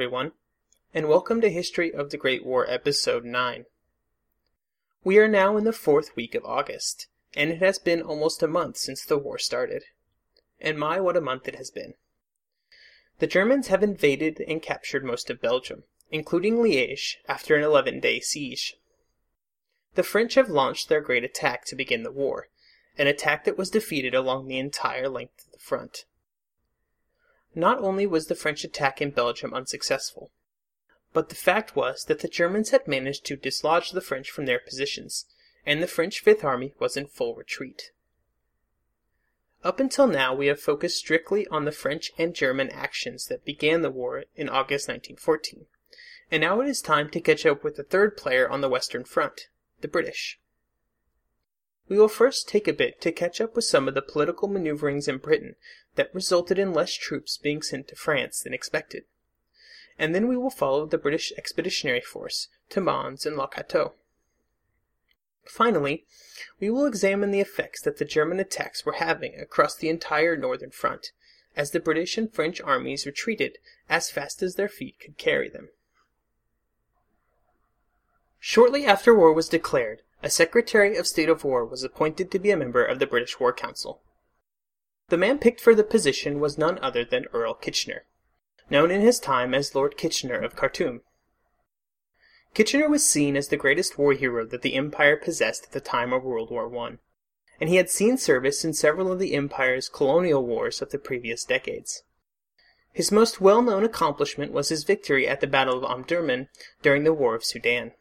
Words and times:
Everyone, 0.00 0.32
and 0.94 1.10
welcome 1.10 1.42
to 1.42 1.50
History 1.50 1.92
of 1.92 2.08
the 2.08 2.16
Great 2.16 2.42
War, 2.42 2.64
Episode 2.66 3.22
9. 3.22 3.66
We 5.04 5.18
are 5.18 5.28
now 5.28 5.58
in 5.58 5.64
the 5.64 5.74
fourth 5.74 6.16
week 6.16 6.34
of 6.34 6.42
August, 6.42 7.06
and 7.36 7.50
it 7.50 7.58
has 7.58 7.78
been 7.78 8.00
almost 8.00 8.42
a 8.42 8.48
month 8.48 8.78
since 8.78 9.04
the 9.04 9.18
war 9.18 9.36
started. 9.36 9.84
And 10.58 10.78
my, 10.78 11.00
what 11.00 11.18
a 11.18 11.20
month 11.20 11.46
it 11.48 11.56
has 11.56 11.70
been. 11.70 11.92
The 13.18 13.26
Germans 13.26 13.66
have 13.66 13.82
invaded 13.82 14.40
and 14.48 14.62
captured 14.62 15.04
most 15.04 15.28
of 15.28 15.42
Belgium, 15.42 15.82
including 16.10 16.56
Liège, 16.56 17.16
after 17.28 17.54
an 17.54 17.62
11 17.62 18.00
day 18.00 18.20
siege. 18.20 18.78
The 19.96 20.02
French 20.02 20.32
have 20.36 20.48
launched 20.48 20.88
their 20.88 21.02
great 21.02 21.24
attack 21.24 21.66
to 21.66 21.76
begin 21.76 22.04
the 22.04 22.10
war, 22.10 22.48
an 22.96 23.06
attack 23.06 23.44
that 23.44 23.58
was 23.58 23.68
defeated 23.68 24.14
along 24.14 24.48
the 24.48 24.58
entire 24.58 25.10
length 25.10 25.44
of 25.44 25.52
the 25.52 25.58
front. 25.58 26.06
Not 27.54 27.78
only 27.78 28.06
was 28.06 28.26
the 28.26 28.34
French 28.34 28.64
attack 28.64 29.02
in 29.02 29.10
Belgium 29.10 29.52
unsuccessful, 29.52 30.30
but 31.12 31.28
the 31.28 31.34
fact 31.34 31.74
was 31.74 32.04
that 32.04 32.20
the 32.20 32.28
Germans 32.28 32.70
had 32.70 32.86
managed 32.86 33.24
to 33.26 33.36
dislodge 33.36 33.90
the 33.90 34.00
French 34.00 34.30
from 34.30 34.46
their 34.46 34.60
positions, 34.60 35.26
and 35.66 35.82
the 35.82 35.88
French 35.88 36.20
Fifth 36.20 36.44
Army 36.44 36.74
was 36.78 36.96
in 36.96 37.06
full 37.06 37.34
retreat. 37.34 37.90
Up 39.62 39.78
until 39.78 40.06
now, 40.06 40.34
we 40.34 40.46
have 40.46 40.60
focused 40.60 40.96
strictly 40.96 41.46
on 41.48 41.64
the 41.64 41.72
French 41.72 42.12
and 42.16 42.34
German 42.34 42.70
actions 42.70 43.26
that 43.26 43.44
began 43.44 43.82
the 43.82 43.90
war 43.90 44.24
in 44.34 44.48
August 44.48 44.88
1914, 44.88 45.66
and 46.30 46.40
now 46.40 46.60
it 46.60 46.68
is 46.68 46.80
time 46.80 47.10
to 47.10 47.20
catch 47.20 47.44
up 47.44 47.62
with 47.62 47.76
the 47.76 47.82
third 47.82 48.16
player 48.16 48.48
on 48.48 48.62
the 48.62 48.70
Western 48.70 49.04
Front, 49.04 49.48
the 49.80 49.88
British. 49.88 50.39
We 51.90 51.98
will 51.98 52.08
first 52.08 52.48
take 52.48 52.68
a 52.68 52.72
bit 52.72 53.00
to 53.00 53.10
catch 53.10 53.40
up 53.40 53.56
with 53.56 53.64
some 53.64 53.88
of 53.88 53.94
the 53.94 54.00
political 54.00 54.46
maneuverings 54.46 55.08
in 55.08 55.18
Britain 55.18 55.56
that 55.96 56.14
resulted 56.14 56.56
in 56.56 56.72
less 56.72 56.94
troops 56.94 57.36
being 57.36 57.62
sent 57.62 57.88
to 57.88 57.96
France 57.96 58.40
than 58.40 58.54
expected. 58.54 59.06
And 59.98 60.14
then 60.14 60.28
we 60.28 60.36
will 60.36 60.50
follow 60.50 60.86
the 60.86 60.98
British 60.98 61.32
Expeditionary 61.36 62.00
Force 62.00 62.46
to 62.68 62.80
Mons 62.80 63.26
and 63.26 63.36
Le 63.36 63.48
Cateau. 63.48 63.94
Finally, 65.44 66.06
we 66.60 66.70
will 66.70 66.86
examine 66.86 67.32
the 67.32 67.40
effects 67.40 67.82
that 67.82 67.96
the 67.96 68.04
German 68.04 68.38
attacks 68.38 68.86
were 68.86 68.92
having 68.92 69.34
across 69.40 69.74
the 69.74 69.88
entire 69.88 70.36
northern 70.36 70.70
front, 70.70 71.10
as 71.56 71.72
the 71.72 71.80
British 71.80 72.16
and 72.16 72.32
French 72.32 72.60
armies 72.60 73.04
retreated 73.04 73.58
as 73.88 74.12
fast 74.12 74.44
as 74.44 74.54
their 74.54 74.68
feet 74.68 75.00
could 75.00 75.18
carry 75.18 75.48
them. 75.48 75.70
Shortly 78.38 78.86
after 78.86 79.12
war 79.12 79.32
was 79.32 79.48
declared, 79.48 80.02
a 80.22 80.30
Secretary 80.30 80.96
of 80.96 81.06
State 81.06 81.28
of 81.28 81.44
War 81.44 81.64
was 81.64 81.82
appointed 81.82 82.30
to 82.30 82.38
be 82.38 82.50
a 82.50 82.56
member 82.56 82.84
of 82.84 82.98
the 82.98 83.06
British 83.06 83.40
War 83.40 83.52
Council. 83.52 84.02
The 85.08 85.16
man 85.16 85.38
picked 85.38 85.60
for 85.60 85.74
the 85.74 85.82
position 85.82 86.40
was 86.40 86.58
none 86.58 86.78
other 86.80 87.04
than 87.04 87.26
Earl 87.32 87.54
Kitchener, 87.54 88.04
known 88.68 88.90
in 88.90 89.00
his 89.00 89.18
time 89.18 89.54
as 89.54 89.74
Lord 89.74 89.96
Kitchener 89.96 90.38
of 90.38 90.56
Khartoum. 90.56 91.00
Kitchener 92.52 92.88
was 92.88 93.06
seen 93.06 93.36
as 93.36 93.48
the 93.48 93.56
greatest 93.56 93.96
war 93.96 94.12
hero 94.12 94.44
that 94.44 94.62
the 94.62 94.74
Empire 94.74 95.16
possessed 95.16 95.64
at 95.64 95.72
the 95.72 95.80
time 95.80 96.12
of 96.12 96.24
World 96.24 96.50
War 96.50 96.74
I, 96.76 96.98
and 97.60 97.70
he 97.70 97.76
had 97.76 97.88
seen 97.88 98.18
service 98.18 98.64
in 98.64 98.74
several 98.74 99.10
of 99.10 99.18
the 99.18 99.34
Empire's 99.34 99.88
colonial 99.88 100.44
wars 100.44 100.82
of 100.82 100.90
the 100.90 100.98
previous 100.98 101.44
decades. 101.44 102.02
His 102.92 103.12
most 103.12 103.40
well 103.40 103.62
known 103.62 103.84
accomplishment 103.84 104.52
was 104.52 104.68
his 104.68 104.84
victory 104.84 105.26
at 105.26 105.40
the 105.40 105.46
Battle 105.46 105.78
of 105.78 105.84
Omdurman 105.84 106.48
during 106.82 107.04
the 107.04 107.14
War 107.14 107.34
of 107.34 107.44
Sudan. 107.44 107.92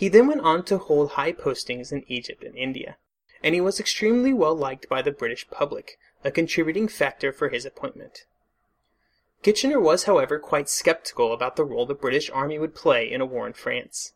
He 0.00 0.08
then 0.08 0.28
went 0.28 0.40
on 0.40 0.64
to 0.64 0.78
hold 0.78 1.10
high 1.10 1.32
postings 1.32 1.92
in 1.92 2.10
Egypt 2.10 2.42
and 2.42 2.56
India, 2.56 2.96
and 3.42 3.54
he 3.54 3.60
was 3.60 3.78
extremely 3.78 4.32
well 4.32 4.54
liked 4.54 4.88
by 4.88 5.02
the 5.02 5.12
British 5.12 5.46
public, 5.50 5.98
a 6.24 6.30
contributing 6.30 6.88
factor 6.88 7.34
for 7.34 7.50
his 7.50 7.66
appointment. 7.66 8.24
Kitchener 9.42 9.78
was, 9.78 10.04
however, 10.04 10.38
quite 10.38 10.70
skeptical 10.70 11.34
about 11.34 11.56
the 11.56 11.66
role 11.66 11.84
the 11.84 11.92
British 11.92 12.30
Army 12.30 12.58
would 12.58 12.74
play 12.74 13.12
in 13.12 13.20
a 13.20 13.26
war 13.26 13.46
in 13.46 13.52
France. 13.52 14.14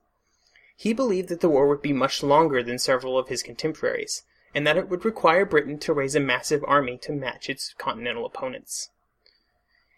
He 0.74 0.94
believed 0.94 1.28
that 1.28 1.42
the 1.42 1.50
war 1.50 1.68
would 1.68 1.82
be 1.82 1.92
much 1.92 2.22
longer 2.22 2.62
than 2.62 2.78
several 2.78 3.18
of 3.18 3.28
his 3.28 3.42
contemporaries, 3.42 4.22
and 4.54 4.66
that 4.66 4.78
it 4.78 4.88
would 4.88 5.04
require 5.04 5.44
Britain 5.44 5.78
to 5.80 5.92
raise 5.92 6.14
a 6.14 6.18
massive 6.18 6.64
army 6.66 6.96
to 7.02 7.12
match 7.12 7.50
its 7.50 7.74
continental 7.76 8.24
opponents. 8.24 8.88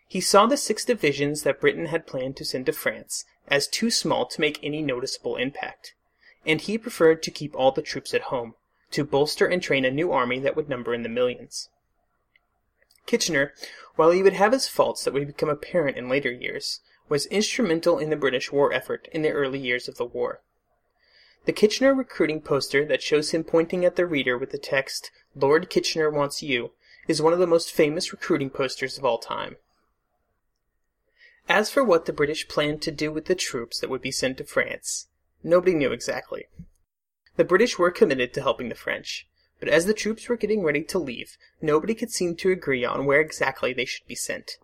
He 0.09 0.21
saw 0.21 0.47
the 0.47 0.57
six 0.57 0.85
divisions 0.85 1.45
that 1.45 1.61
Britain 1.61 1.87
had 1.87 2.09
planned 2.09 2.37
to 2.39 2.45
send 2.45 2.67
to 2.67 2.73
France 2.73 3.25
as 3.49 3.69
too 3.69 3.91
small 3.91 4.27
to 4.27 4.41
make 4.41 4.59
any 4.63 4.83
noticeable 4.83 5.37
impact, 5.37 5.95
and 6.45 6.61
he 6.61 6.79
preferred 6.79 7.23
to 7.23 7.31
keep 7.31 7.55
all 7.55 7.73
the 7.73 7.83
troops 7.83 8.15
at 8.15 8.23
home, 8.23 8.55
to 8.91 9.05
bolster 9.05 9.47
and 9.47 9.63
train 9.63 9.85
a 9.85 9.91
new 9.91 10.13
army 10.13 10.39
that 10.39 10.57
would 10.57 10.69
number 10.69 10.95
in 10.95 11.03
the 11.03 11.09
millions. 11.09 11.69
Kitchener, 13.07 13.55
while 13.95 14.11
he 14.11 14.23
would 14.23 14.33
have 14.33 14.53
his 14.53 14.69
faults 14.69 15.05
that 15.05 15.15
would 15.15 15.27
become 15.27 15.49
apparent 15.49 15.97
in 15.97 16.09
later 16.09 16.31
years, 16.31 16.81
was 17.09 17.27
instrumental 17.27 17.99
in 17.99 18.11
the 18.11 18.17
British 18.17 18.51
war 18.51 18.73
effort 18.73 19.09
in 19.13 19.23
the 19.23 19.31
early 19.31 19.59
years 19.59 19.87
of 19.89 19.97
the 19.97 20.05
war. 20.05 20.41
The 21.45 21.53
Kitchener 21.53 21.95
recruiting 21.95 22.41
poster 22.41 22.85
that 22.87 23.03
shows 23.03 23.31
him 23.31 23.45
pointing 23.45 23.85
at 23.85 23.95
the 23.95 24.07
reader 24.07 24.37
with 24.37 24.51
the 24.51 24.59
text, 24.59 25.13
Lord 25.37 25.71
Kitchener 25.71 26.11
wants 26.11 26.43
you, 26.43 26.73
is 27.07 27.23
one 27.23 27.33
of 27.33 27.39
the 27.39 27.47
most 27.47 27.71
famous 27.71 28.13
recruiting 28.13 28.51
posters 28.51 28.99
of 28.99 29.05
all 29.05 29.19
time. 29.19 29.57
As 31.49 31.71
for 31.71 31.85
what 31.85 32.07
the 32.07 32.13
British 32.13 32.49
planned 32.49 32.83
to 32.83 32.91
do 32.91 33.13
with 33.13 33.27
the 33.27 33.35
troops 33.35 33.79
that 33.79 33.91
would 33.91 34.03
be 34.03 34.11
sent 34.11 34.39
to 34.39 34.45
France, 34.45 35.09
nobody 35.43 35.75
knew 35.75 35.93
exactly. 35.93 36.47
The 37.37 37.45
British 37.45 37.79
were 37.79 37.91
committed 37.91 38.35
to 38.35 38.43
helping 38.43 38.69
the 38.69 38.75
French, 38.75 39.29
but 39.61 39.69
as 39.69 39.87
the 39.87 39.95
troops 39.95 40.29
were 40.29 40.37
getting 40.37 40.63
ready 40.63 40.83
to 40.83 40.99
leave, 40.99 41.39
nobody 41.61 41.95
could 41.95 42.11
seem 42.11 42.35
to 42.37 42.51
agree 42.51 42.85
on 42.85 43.07
where 43.07 43.21
exactly 43.21 43.73
they 43.73 43.85
should 43.85 44.07
be 44.07 44.15
sent. 44.15 44.59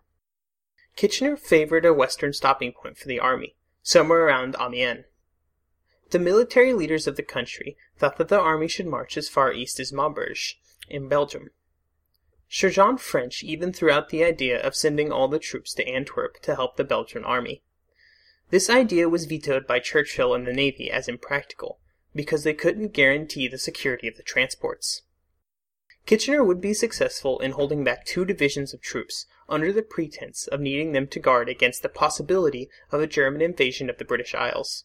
Kitchener 0.96 1.36
favored 1.36 1.86
a 1.86 1.94
western 1.94 2.32
stopping 2.32 2.72
point 2.72 2.98
for 2.98 3.06
the 3.06 3.20
army, 3.20 3.54
somewhere 3.82 4.26
around 4.26 4.56
Amiens. 4.58 5.04
The 6.10 6.18
military 6.18 6.74
leaders 6.74 7.06
of 7.06 7.16
the 7.16 7.22
country 7.22 7.76
thought 7.96 8.18
that 8.18 8.28
the 8.28 8.40
army 8.40 8.68
should 8.68 8.86
march 8.86 9.16
as 9.16 9.28
far 9.28 9.52
east 9.52 9.80
as 9.80 9.92
Maubeuge, 9.92 10.58
in 10.88 11.08
Belgium. 11.08 11.50
Sir 12.54 12.68
John 12.68 12.98
French 12.98 13.42
even 13.42 13.72
threw 13.72 13.90
out 13.90 14.10
the 14.10 14.22
idea 14.22 14.60
of 14.60 14.76
sending 14.76 15.10
all 15.10 15.26
the 15.26 15.38
troops 15.38 15.72
to 15.72 15.88
Antwerp 15.88 16.38
to 16.42 16.54
help 16.54 16.76
the 16.76 16.84
Belgian 16.84 17.24
army. 17.24 17.62
This 18.50 18.68
idea 18.68 19.08
was 19.08 19.24
vetoed 19.24 19.66
by 19.66 19.78
Churchill 19.78 20.34
and 20.34 20.46
the 20.46 20.52
Navy 20.52 20.90
as 20.90 21.08
impractical, 21.08 21.80
because 22.14 22.44
they 22.44 22.52
couldn't 22.52 22.92
guarantee 22.92 23.48
the 23.48 23.56
security 23.56 24.06
of 24.06 24.18
the 24.18 24.22
transports. 24.22 25.00
Kitchener 26.04 26.44
would 26.44 26.60
be 26.60 26.74
successful 26.74 27.38
in 27.38 27.52
holding 27.52 27.84
back 27.84 28.04
two 28.04 28.26
divisions 28.26 28.74
of 28.74 28.82
troops 28.82 29.24
under 29.48 29.72
the 29.72 29.82
pretense 29.82 30.46
of 30.46 30.60
needing 30.60 30.92
them 30.92 31.06
to 31.06 31.18
guard 31.18 31.48
against 31.48 31.80
the 31.82 31.88
possibility 31.88 32.68
of 32.90 33.00
a 33.00 33.06
German 33.06 33.40
invasion 33.40 33.88
of 33.88 33.96
the 33.96 34.04
British 34.04 34.34
Isles. 34.34 34.84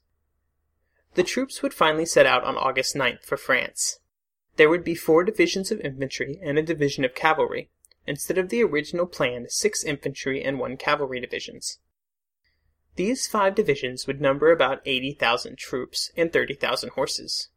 The 1.15 1.23
troops 1.23 1.61
would 1.61 1.73
finally 1.73 2.05
set 2.05 2.25
out 2.25 2.45
on 2.45 2.55
August 2.55 2.95
9th 2.95 3.25
for 3.25 3.35
France. 3.35 3.99
There 4.57 4.69
would 4.69 4.83
be 4.83 4.95
four 4.95 5.23
divisions 5.23 5.71
of 5.71 5.79
infantry 5.81 6.39
and 6.43 6.57
a 6.57 6.63
division 6.63 7.05
of 7.05 7.13
cavalry, 7.13 7.69
instead 8.07 8.39
of 8.39 8.49
the 8.49 8.63
original 8.63 9.05
planned 9.05 9.51
six 9.51 9.83
infantry 9.83 10.43
and 10.43 10.59
one 10.59 10.77
cavalry 10.77 11.19
divisions. 11.19 11.79
These 12.95 13.27
five 13.27 13.53
divisions 13.53 14.07
would 14.07 14.19
number 14.19 14.51
about 14.51 14.81
80,000 14.83 15.59
troops 15.59 16.11
and 16.17 16.33
30,000 16.33 16.89
horses. 16.89 17.49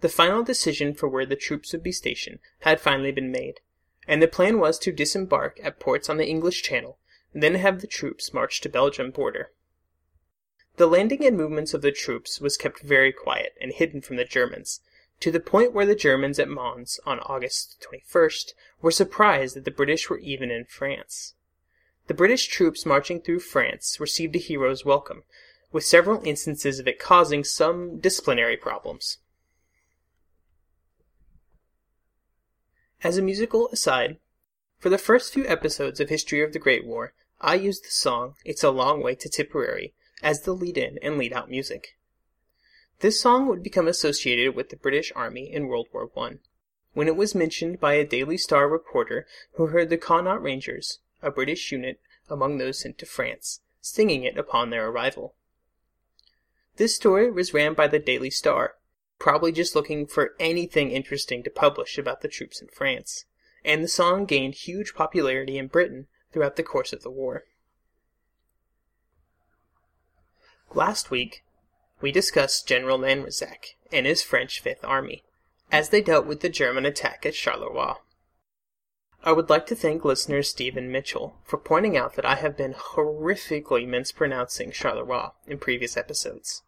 The 0.00 0.08
final 0.08 0.42
decision 0.42 0.94
for 0.94 1.08
where 1.08 1.26
the 1.26 1.36
troops 1.36 1.72
would 1.72 1.82
be 1.82 1.92
stationed 1.92 2.38
had 2.60 2.80
finally 2.80 3.12
been 3.12 3.30
made, 3.30 3.60
and 4.08 4.22
the 4.22 4.28
plan 4.28 4.58
was 4.58 4.78
to 4.78 4.92
disembark 4.92 5.60
at 5.62 5.78
ports 5.78 6.08
on 6.08 6.16
the 6.16 6.26
English 6.26 6.62
Channel 6.62 6.98
and 7.34 7.42
then 7.42 7.56
have 7.56 7.82
the 7.82 7.86
troops 7.86 8.32
march 8.32 8.62
to 8.62 8.70
Belgium 8.70 9.10
border. 9.10 9.52
The 10.76 10.86
landing 10.86 11.26
and 11.26 11.36
movements 11.36 11.74
of 11.74 11.82
the 11.82 11.92
troops 11.92 12.40
was 12.40 12.56
kept 12.56 12.80
very 12.80 13.12
quiet 13.12 13.54
and 13.60 13.72
hidden 13.72 14.00
from 14.00 14.16
the 14.16 14.24
Germans, 14.24 14.80
to 15.20 15.30
the 15.30 15.40
point 15.40 15.72
where 15.72 15.86
the 15.86 15.94
Germans 15.94 16.38
at 16.38 16.48
Mons 16.48 17.00
on 17.06 17.20
August 17.20 17.84
21st 17.90 18.52
were 18.82 18.90
surprised 18.90 19.56
that 19.56 19.64
the 19.64 19.70
British 19.70 20.10
were 20.10 20.18
even 20.18 20.50
in 20.50 20.64
France. 20.64 21.34
The 22.06 22.14
British 22.14 22.46
troops 22.46 22.86
marching 22.86 23.20
through 23.20 23.40
France 23.40 23.98
received 23.98 24.36
a 24.36 24.38
hero's 24.38 24.84
welcome, 24.84 25.24
with 25.72 25.84
several 25.84 26.22
instances 26.24 26.78
of 26.78 26.86
it 26.86 26.98
causing 26.98 27.44
some 27.44 27.98
disciplinary 27.98 28.56
problems. 28.56 29.18
As 33.02 33.18
a 33.18 33.22
musical 33.22 33.68
aside, 33.70 34.18
for 34.78 34.88
the 34.88 34.98
first 34.98 35.32
few 35.32 35.46
episodes 35.46 36.00
of 36.00 36.08
History 36.08 36.42
of 36.42 36.52
the 36.52 36.58
Great 36.58 36.84
War, 36.84 37.14
I 37.40 37.54
used 37.54 37.84
the 37.84 37.90
song 37.90 38.34
It's 38.44 38.62
a 38.62 38.70
Long 38.70 39.02
Way 39.02 39.14
to 39.16 39.28
Tipperary 39.28 39.94
as 40.22 40.42
the 40.42 40.52
lead 40.52 40.78
in 40.78 40.98
and 41.02 41.18
lead 41.18 41.32
out 41.32 41.50
music. 41.50 41.96
This 43.00 43.20
song 43.20 43.46
would 43.48 43.62
become 43.62 43.86
associated 43.86 44.54
with 44.54 44.70
the 44.70 44.76
British 44.76 45.12
Army 45.14 45.52
in 45.52 45.68
World 45.68 45.88
War 45.92 46.10
I, 46.16 46.38
when 46.94 47.08
it 47.08 47.16
was 47.16 47.34
mentioned 47.34 47.78
by 47.78 47.94
a 47.94 48.06
Daily 48.06 48.38
Star 48.38 48.68
reporter 48.68 49.26
who 49.52 49.66
heard 49.66 49.90
the 49.90 49.98
Connaught 49.98 50.42
Rangers, 50.42 51.00
a 51.20 51.30
British 51.30 51.70
unit 51.70 52.00
among 52.30 52.56
those 52.56 52.80
sent 52.80 52.96
to 52.98 53.06
France, 53.06 53.60
singing 53.82 54.24
it 54.24 54.38
upon 54.38 54.70
their 54.70 54.88
arrival. 54.88 55.34
This 56.76 56.96
story 56.96 57.30
was 57.30 57.52
ran 57.52 57.74
by 57.74 57.86
the 57.86 57.98
Daily 57.98 58.30
Star, 58.30 58.76
probably 59.18 59.52
just 59.52 59.74
looking 59.74 60.06
for 60.06 60.34
anything 60.40 60.90
interesting 60.90 61.42
to 61.42 61.50
publish 61.50 61.98
about 61.98 62.22
the 62.22 62.28
troops 62.28 62.62
in 62.62 62.68
France, 62.68 63.26
and 63.62 63.84
the 63.84 63.88
song 63.88 64.24
gained 64.24 64.54
huge 64.54 64.94
popularity 64.94 65.58
in 65.58 65.66
Britain 65.66 66.06
throughout 66.32 66.56
the 66.56 66.62
course 66.62 66.94
of 66.94 67.02
the 67.02 67.10
war. 67.10 67.44
Last 70.74 71.10
week, 71.10 71.44
we 72.00 72.12
discussed 72.12 72.68
General 72.68 72.98
Lanrezac 72.98 73.76
and 73.92 74.06
his 74.06 74.22
French 74.22 74.60
Fifth 74.60 74.84
Army 74.84 75.24
as 75.72 75.88
they 75.88 76.00
dealt 76.00 76.26
with 76.26 76.40
the 76.40 76.48
German 76.48 76.86
attack 76.86 77.26
at 77.26 77.34
Charleroi. 77.34 77.96
I 79.24 79.32
would 79.32 79.50
like 79.50 79.66
to 79.66 79.74
thank 79.74 80.04
listener 80.04 80.42
Stephen 80.42 80.92
Mitchell 80.92 81.36
for 81.44 81.56
pointing 81.56 81.96
out 81.96 82.14
that 82.14 82.24
I 82.24 82.36
have 82.36 82.56
been 82.56 82.74
horrifically 82.74 83.86
mispronouncing 83.86 84.70
Charleroi 84.70 85.32
in 85.46 85.58
previous 85.58 85.96
episodes. 85.96 86.62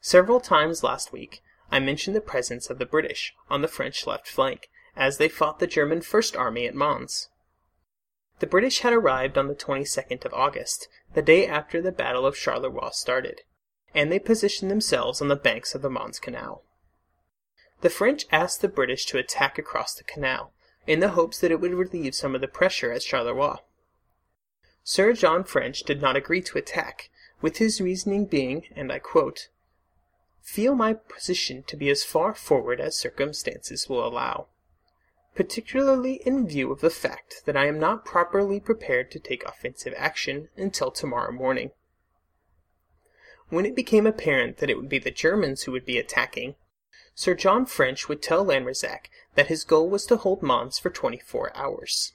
Several 0.00 0.40
times 0.40 0.82
last 0.82 1.12
week, 1.12 1.42
I 1.70 1.78
mentioned 1.78 2.16
the 2.16 2.20
presence 2.20 2.70
of 2.70 2.78
the 2.78 2.86
British 2.86 3.34
on 3.50 3.62
the 3.62 3.68
French 3.68 4.06
left 4.06 4.26
flank 4.26 4.68
as 4.96 5.18
they 5.18 5.28
fought 5.28 5.58
the 5.58 5.66
German 5.66 6.00
First 6.00 6.34
Army 6.36 6.66
at 6.66 6.74
Mons. 6.74 7.28
The 8.40 8.46
British 8.46 8.80
had 8.80 8.92
arrived 8.92 9.36
on 9.36 9.48
the 9.48 9.54
22nd 9.54 10.24
of 10.24 10.34
August, 10.34 10.88
the 11.14 11.22
day 11.22 11.46
after 11.46 11.82
the 11.82 11.92
Battle 11.92 12.26
of 12.26 12.36
Charleroi 12.36 12.92
started, 12.92 13.42
and 13.94 14.10
they 14.10 14.18
positioned 14.18 14.70
themselves 14.70 15.20
on 15.20 15.28
the 15.28 15.36
banks 15.36 15.74
of 15.74 15.82
the 15.82 15.90
Mons 15.90 16.18
Canal. 16.18 16.62
The 17.80 17.90
French 17.90 18.26
asked 18.32 18.60
the 18.60 18.68
British 18.68 19.06
to 19.06 19.18
attack 19.18 19.58
across 19.58 19.94
the 19.94 20.04
canal, 20.04 20.52
in 20.86 21.00
the 21.00 21.10
hopes 21.10 21.38
that 21.38 21.50
it 21.50 21.60
would 21.60 21.74
relieve 21.74 22.14
some 22.14 22.34
of 22.34 22.40
the 22.40 22.48
pressure 22.48 22.92
at 22.92 23.02
Charleroi. 23.02 23.58
Sir 24.82 25.12
John 25.12 25.44
French 25.44 25.82
did 25.82 26.00
not 26.00 26.16
agree 26.16 26.40
to 26.42 26.58
attack, 26.58 27.10
with 27.40 27.58
his 27.58 27.80
reasoning 27.80 28.24
being, 28.24 28.64
and 28.74 28.90
I 28.90 28.98
quote, 28.98 29.48
Feel 30.40 30.74
my 30.74 30.94
position 30.94 31.62
to 31.64 31.76
be 31.76 31.90
as 31.90 32.04
far 32.04 32.34
forward 32.34 32.80
as 32.80 32.96
circumstances 32.96 33.88
will 33.88 34.04
allow, 34.04 34.46
particularly 35.34 36.22
in 36.24 36.48
view 36.48 36.72
of 36.72 36.80
the 36.80 36.90
fact 36.90 37.42
that 37.44 37.56
I 37.56 37.66
am 37.66 37.78
not 37.78 38.06
properly 38.06 38.58
prepared 38.58 39.10
to 39.10 39.20
take 39.20 39.44
offensive 39.44 39.92
action 39.96 40.48
until 40.56 40.90
tomorrow 40.90 41.32
morning. 41.32 41.72
When 43.50 43.64
it 43.64 43.74
became 43.74 44.06
apparent 44.06 44.58
that 44.58 44.68
it 44.68 44.76
would 44.76 44.88
be 44.88 44.98
the 44.98 45.10
Germans 45.10 45.62
who 45.62 45.72
would 45.72 45.86
be 45.86 45.98
attacking, 45.98 46.56
Sir 47.14 47.34
John 47.34 47.66
French 47.66 48.08
would 48.08 48.22
tell 48.22 48.44
Lanrezac 48.44 49.10
that 49.34 49.46
his 49.46 49.64
goal 49.64 49.88
was 49.88 50.04
to 50.06 50.16
hold 50.16 50.42
Mons 50.42 50.78
for 50.78 50.90
24 50.90 51.56
hours. 51.56 52.12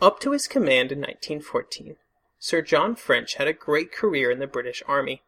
Up 0.00 0.20
to 0.20 0.32
his 0.32 0.46
command 0.46 0.92
in 0.92 0.98
1914, 0.98 1.96
Sir 2.38 2.60
John 2.60 2.96
French 2.96 3.36
had 3.36 3.48
a 3.48 3.54
great 3.54 3.92
career 3.92 4.30
in 4.30 4.40
the 4.40 4.46
British 4.46 4.82
Army, 4.86 5.22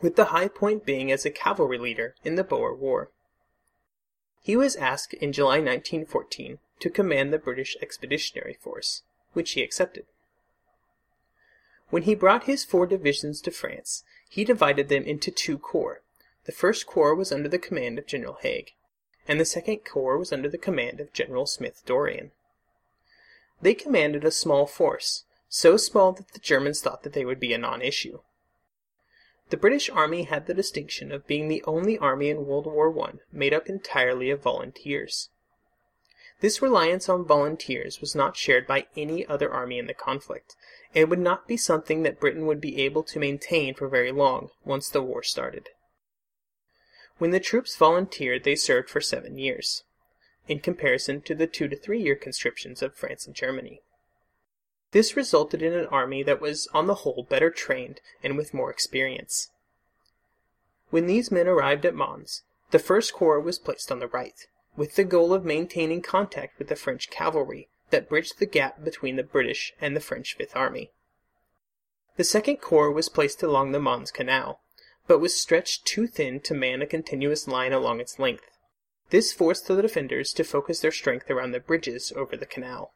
with 0.00 0.16
the 0.16 0.26
high 0.26 0.48
point 0.48 0.84
being 0.84 1.12
as 1.12 1.24
a 1.24 1.30
cavalry 1.30 1.78
leader 1.78 2.16
in 2.24 2.34
the 2.34 2.42
Boer 2.42 2.74
War. 2.74 3.10
He 4.42 4.56
was 4.56 4.76
asked 4.76 5.14
in 5.14 5.32
July 5.32 5.58
1914 5.58 6.58
to 6.80 6.90
command 6.90 7.32
the 7.32 7.38
British 7.38 7.76
Expeditionary 7.80 8.54
Force, 8.54 9.02
which 9.32 9.52
he 9.52 9.62
accepted. 9.62 10.06
When 11.94 12.02
he 12.02 12.16
brought 12.16 12.46
his 12.46 12.64
four 12.64 12.88
divisions 12.88 13.40
to 13.42 13.52
France, 13.52 14.02
he 14.28 14.44
divided 14.44 14.88
them 14.88 15.04
into 15.04 15.30
two 15.30 15.56
corps. 15.56 16.02
The 16.44 16.50
first 16.50 16.88
corps 16.88 17.14
was 17.14 17.30
under 17.30 17.48
the 17.48 17.56
command 17.56 18.00
of 18.00 18.06
General 18.08 18.34
Haig, 18.40 18.72
and 19.28 19.38
the 19.38 19.44
second 19.44 19.84
corps 19.84 20.18
was 20.18 20.32
under 20.32 20.48
the 20.48 20.58
command 20.58 20.98
of 20.98 21.12
General 21.12 21.46
Smith 21.46 21.84
Dorrien. 21.86 22.32
They 23.62 23.74
commanded 23.74 24.24
a 24.24 24.32
small 24.32 24.66
force, 24.66 25.22
so 25.48 25.76
small 25.76 26.10
that 26.14 26.32
the 26.32 26.40
Germans 26.40 26.80
thought 26.80 27.04
that 27.04 27.12
they 27.12 27.24
would 27.24 27.38
be 27.38 27.52
a 27.52 27.58
non-issue. 27.58 28.18
The 29.50 29.56
British 29.56 29.88
Army 29.88 30.24
had 30.24 30.48
the 30.48 30.52
distinction 30.52 31.12
of 31.12 31.28
being 31.28 31.46
the 31.46 31.62
only 31.62 31.96
army 31.96 32.28
in 32.28 32.44
World 32.44 32.66
War 32.66 32.92
I 33.06 33.12
made 33.30 33.54
up 33.54 33.68
entirely 33.68 34.30
of 34.30 34.42
volunteers. 34.42 35.28
This 36.40 36.60
reliance 36.60 37.08
on 37.08 37.24
volunteers 37.24 38.00
was 38.00 38.16
not 38.16 38.36
shared 38.36 38.66
by 38.66 38.88
any 38.96 39.24
other 39.24 39.52
army 39.52 39.78
in 39.78 39.86
the 39.86 39.94
conflict, 39.94 40.56
and 40.94 41.10
would 41.10 41.18
not 41.18 41.48
be 41.48 41.56
something 41.56 42.02
that 42.02 42.20
Britain 42.20 42.46
would 42.46 42.60
be 42.60 42.82
able 42.82 43.02
to 43.02 43.18
maintain 43.18 43.74
for 43.74 43.88
very 43.88 44.12
long 44.12 44.50
once 44.64 44.88
the 44.88 45.02
war 45.02 45.22
started. 45.22 45.68
When 47.18 47.30
the 47.30 47.40
troops 47.40 47.76
volunteered, 47.76 48.44
they 48.44 48.56
served 48.56 48.88
for 48.88 49.00
seven 49.00 49.38
years, 49.38 49.84
in 50.48 50.60
comparison 50.60 51.20
to 51.22 51.34
the 51.34 51.46
two 51.46 51.68
to 51.68 51.76
three 51.76 52.02
year 52.02 52.16
conscriptions 52.16 52.82
of 52.82 52.94
France 52.94 53.26
and 53.26 53.34
Germany. 53.34 53.82
This 54.92 55.16
resulted 55.16 55.62
in 55.62 55.72
an 55.72 55.86
army 55.86 56.22
that 56.22 56.40
was, 56.40 56.68
on 56.72 56.86
the 56.86 56.94
whole, 56.96 57.26
better 57.28 57.50
trained 57.50 58.00
and 58.22 58.36
with 58.36 58.54
more 58.54 58.70
experience. 58.70 59.50
When 60.90 61.06
these 61.06 61.32
men 61.32 61.48
arrived 61.48 61.84
at 61.84 61.94
Mons, 61.94 62.42
the 62.70 62.78
First 62.78 63.12
Corps 63.12 63.40
was 63.40 63.58
placed 63.58 63.90
on 63.90 63.98
the 63.98 64.06
right, 64.06 64.46
with 64.76 64.94
the 64.94 65.02
goal 65.04 65.32
of 65.32 65.44
maintaining 65.44 66.02
contact 66.02 66.58
with 66.58 66.68
the 66.68 66.76
French 66.76 67.10
cavalry 67.10 67.68
that 67.94 68.08
bridged 68.08 68.40
the 68.40 68.46
gap 68.46 68.82
between 68.82 69.14
the 69.14 69.22
British 69.22 69.72
and 69.80 69.94
the 69.94 70.00
French 70.00 70.34
Fifth 70.34 70.56
Army. 70.56 70.90
The 72.16 72.24
Second 72.24 72.56
Corps 72.56 72.90
was 72.90 73.08
placed 73.08 73.40
along 73.40 73.70
the 73.70 73.78
Mons 73.78 74.10
Canal, 74.10 74.60
but 75.06 75.20
was 75.20 75.40
stretched 75.40 75.86
too 75.86 76.08
thin 76.08 76.40
to 76.40 76.54
man 76.54 76.82
a 76.82 76.86
continuous 76.86 77.46
line 77.46 77.72
along 77.72 78.00
its 78.00 78.18
length. 78.18 78.50
This 79.10 79.32
forced 79.32 79.68
the 79.68 79.80
defenders 79.80 80.32
to 80.32 80.42
focus 80.42 80.80
their 80.80 80.90
strength 80.90 81.30
around 81.30 81.52
the 81.52 81.60
bridges 81.60 82.12
over 82.16 82.36
the 82.36 82.46
canal. 82.46 82.94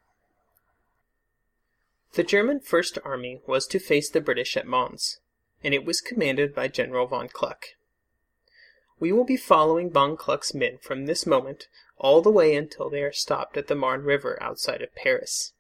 The 2.14 2.25
German 2.25 2.59
First 2.59 2.99
Army 3.05 3.40
was 3.47 3.69
to 3.69 3.78
face 3.78 4.11
the 4.11 4.21
British 4.21 4.57
at 4.57 4.67
Mons, 4.67 5.21
and 5.62 5.75
it 5.75 5.85
was 5.85 6.00
commanded 6.00 6.57
by 6.57 6.67
General 6.67 7.07
von 7.07 7.28
Kluck. 7.28 7.67
We 8.99 9.12
will 9.12 9.23
be 9.23 9.37
following 9.37 9.93
von 9.93 10.17
Kluck's 10.17 10.55
men 10.55 10.78
from 10.78 11.07
this 11.07 11.25
moment 11.25 11.69
all 11.99 12.23
the 12.23 12.31
way 12.31 12.55
until 12.55 12.88
they 12.88 13.02
are 13.02 13.12
stopped 13.12 13.57
at 13.57 13.67
the 13.67 13.75
Marne 13.75 14.05
River 14.05 14.40
outside 14.43 14.83
of 14.83 14.95
Paris. 14.95 15.52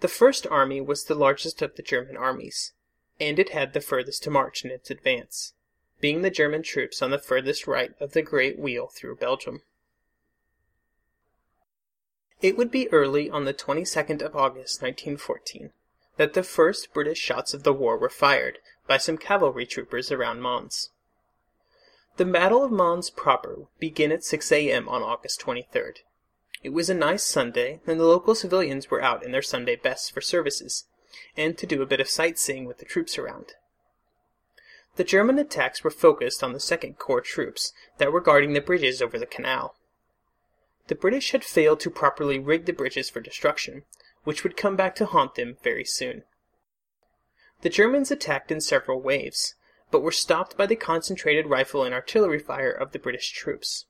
The 0.00 0.08
First 0.08 0.46
Army 0.46 0.80
was 0.80 1.04
the 1.04 1.14
largest 1.14 1.62
of 1.62 1.76
the 1.76 1.82
German 1.82 2.16
armies, 2.16 2.72
and 3.18 3.38
it 3.38 3.50
had 3.50 3.72
the 3.72 3.80
furthest 3.80 4.22
to 4.24 4.30
march 4.30 4.64
in 4.64 4.70
its 4.70 4.90
advance. 4.90 5.54
being 6.00 6.22
the 6.22 6.30
German 6.30 6.62
troops 6.62 7.02
on 7.02 7.10
the 7.10 7.18
furthest 7.18 7.66
right 7.66 7.92
of 8.00 8.12
the 8.12 8.22
Great 8.22 8.58
Wheel 8.58 8.86
through 8.86 9.16
Belgium. 9.16 9.62
It 12.40 12.56
would 12.56 12.70
be 12.70 12.88
early 12.92 13.28
on 13.28 13.44
the 13.44 13.54
22nd 13.54 14.22
of 14.22 14.36
August 14.36 14.80
1914 14.80 15.72
that 16.16 16.34
the 16.34 16.44
first 16.44 16.92
British 16.92 17.18
shots 17.18 17.52
of 17.52 17.64
the 17.64 17.72
war 17.72 17.98
were 17.98 18.08
fired 18.08 18.58
by 18.86 18.96
some 18.96 19.18
cavalry 19.18 19.66
troopers 19.66 20.12
around 20.12 20.40
Mons. 20.40 20.90
The 22.18 22.24
Battle 22.24 22.64
of 22.64 22.72
Mons 22.72 23.10
proper 23.10 23.68
began 23.78 24.10
at 24.10 24.24
6 24.24 24.50
a.m. 24.50 24.88
on 24.88 25.04
August 25.04 25.40
23rd. 25.40 25.98
It 26.64 26.70
was 26.70 26.90
a 26.90 26.94
nice 26.94 27.22
Sunday, 27.22 27.78
and 27.86 28.00
the 28.00 28.06
local 28.06 28.34
civilians 28.34 28.90
were 28.90 29.00
out 29.00 29.24
in 29.24 29.30
their 29.30 29.40
Sunday 29.40 29.76
bests 29.76 30.10
for 30.10 30.20
services, 30.20 30.86
and 31.36 31.56
to 31.56 31.64
do 31.64 31.80
a 31.80 31.86
bit 31.86 32.00
of 32.00 32.08
sightseeing 32.08 32.64
with 32.64 32.78
the 32.78 32.84
troops 32.84 33.18
around. 33.18 33.52
The 34.96 35.04
German 35.04 35.38
attacks 35.38 35.84
were 35.84 35.92
focused 35.92 36.42
on 36.42 36.52
the 36.52 36.58
Second 36.58 36.98
Corps 36.98 37.20
troops 37.20 37.72
that 37.98 38.12
were 38.12 38.20
guarding 38.20 38.52
the 38.52 38.60
bridges 38.60 39.00
over 39.00 39.16
the 39.16 39.24
canal. 39.24 39.76
The 40.88 40.96
British 40.96 41.30
had 41.30 41.44
failed 41.44 41.78
to 41.80 41.88
properly 41.88 42.40
rig 42.40 42.66
the 42.66 42.72
bridges 42.72 43.08
for 43.08 43.20
destruction, 43.20 43.84
which 44.24 44.42
would 44.42 44.56
come 44.56 44.74
back 44.74 44.96
to 44.96 45.06
haunt 45.06 45.36
them 45.36 45.56
very 45.62 45.84
soon. 45.84 46.24
The 47.60 47.70
Germans 47.70 48.10
attacked 48.10 48.50
in 48.50 48.60
several 48.60 49.00
waves, 49.00 49.54
but 49.90 50.02
were 50.02 50.12
stopped 50.12 50.56
by 50.56 50.66
the 50.66 50.76
concentrated 50.76 51.46
rifle 51.46 51.82
and 51.82 51.94
artillery 51.94 52.38
fire 52.38 52.70
of 52.70 52.92
the 52.92 52.98
British 52.98 53.30
troops. 53.30 53.86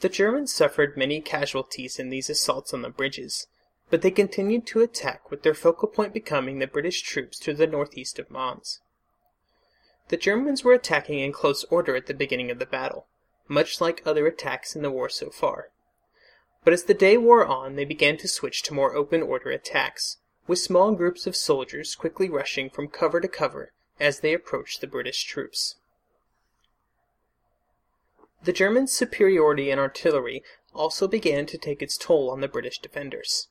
The 0.00 0.08
Germans 0.08 0.52
suffered 0.52 0.96
many 0.96 1.20
casualties 1.20 1.98
in 2.00 2.10
these 2.10 2.28
assaults 2.28 2.74
on 2.74 2.82
the 2.82 2.90
bridges, 2.90 3.46
but 3.90 4.02
they 4.02 4.10
continued 4.10 4.66
to 4.66 4.80
attack 4.80 5.30
with 5.30 5.42
their 5.42 5.54
focal 5.54 5.86
point 5.86 6.12
becoming 6.12 6.58
the 6.58 6.66
British 6.66 7.02
troops 7.02 7.38
to 7.40 7.54
the 7.54 7.66
northeast 7.66 8.18
of 8.18 8.30
Mons. 8.30 8.80
The 10.08 10.16
Germans 10.16 10.64
were 10.64 10.72
attacking 10.72 11.20
in 11.20 11.32
close 11.32 11.62
order 11.64 11.94
at 11.94 12.06
the 12.06 12.14
beginning 12.14 12.50
of 12.50 12.58
the 12.58 12.66
battle, 12.66 13.06
much 13.46 13.80
like 13.80 14.02
other 14.04 14.26
attacks 14.26 14.74
in 14.74 14.82
the 14.82 14.90
war 14.90 15.08
so 15.08 15.30
far. 15.30 15.70
But 16.64 16.72
as 16.72 16.84
the 16.84 16.94
day 16.94 17.16
wore 17.16 17.46
on, 17.46 17.76
they 17.76 17.84
began 17.84 18.16
to 18.18 18.28
switch 18.28 18.62
to 18.64 18.74
more 18.74 18.96
open 18.96 19.22
order 19.22 19.50
attacks, 19.50 20.18
with 20.48 20.58
small 20.58 20.92
groups 20.92 21.26
of 21.26 21.36
soldiers 21.36 21.94
quickly 21.94 22.28
rushing 22.28 22.68
from 22.68 22.88
cover 22.88 23.20
to 23.20 23.28
cover 23.28 23.72
as 24.00 24.20
they 24.20 24.32
approached 24.32 24.80
the 24.80 24.86
British 24.86 25.24
troops. 25.24 25.76
The 28.44 28.52
German 28.52 28.88
superiority 28.88 29.70
in 29.70 29.78
artillery 29.78 30.42
also 30.74 31.06
began 31.06 31.46
to 31.46 31.58
take 31.58 31.82
its 31.82 31.96
toll 31.96 32.30
on 32.30 32.40
the 32.40 32.48
British 32.48 32.78
defenders. 32.78 33.48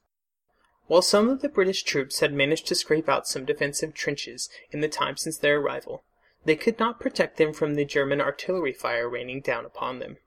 While 0.87 1.01
some 1.01 1.29
of 1.29 1.41
the 1.41 1.47
British 1.47 1.83
troops 1.83 2.19
had 2.19 2.33
managed 2.33 2.67
to 2.67 2.75
scrape 2.75 3.07
out 3.07 3.27
some 3.27 3.45
defensive 3.45 3.93
trenches 3.93 4.49
in 4.71 4.81
the 4.81 4.89
time 4.89 5.15
since 5.15 5.37
their 5.37 5.59
arrival, 5.59 6.03
they 6.43 6.55
could 6.55 6.79
not 6.79 6.99
protect 6.99 7.37
them 7.37 7.53
from 7.53 7.75
the 7.75 7.85
German 7.85 8.19
artillery 8.19 8.73
fire 8.73 9.07
raining 9.07 9.41
down 9.41 9.65
upon 9.65 9.99
them. 9.99 10.17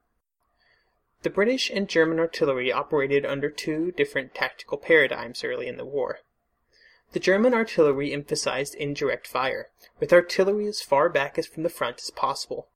The 1.23 1.31
British 1.31 1.71
and 1.71 1.89
German 1.89 2.19
artillery 2.19 2.73
operated 2.73 3.27
under 3.27 3.51
two 3.51 3.93
different 3.93 4.35
tactical 4.35 4.79
paradigms 4.79 5.43
early 5.43 5.67
in 5.67 5.77
the 5.77 5.85
war. 5.85 6.21
The 7.15 7.21
German 7.21 7.55
artillery 7.55 8.13
emphasized 8.13 8.75
indirect 8.75 9.29
fire, 9.29 9.71
with 10.01 10.13
artillery 10.13 10.67
as 10.67 10.83
far 10.83 11.09
back 11.09 11.39
as 11.39 11.47
from 11.47 11.63
the 11.63 11.69
front 11.69 12.01
as 12.01 12.11
possible, 12.11 12.67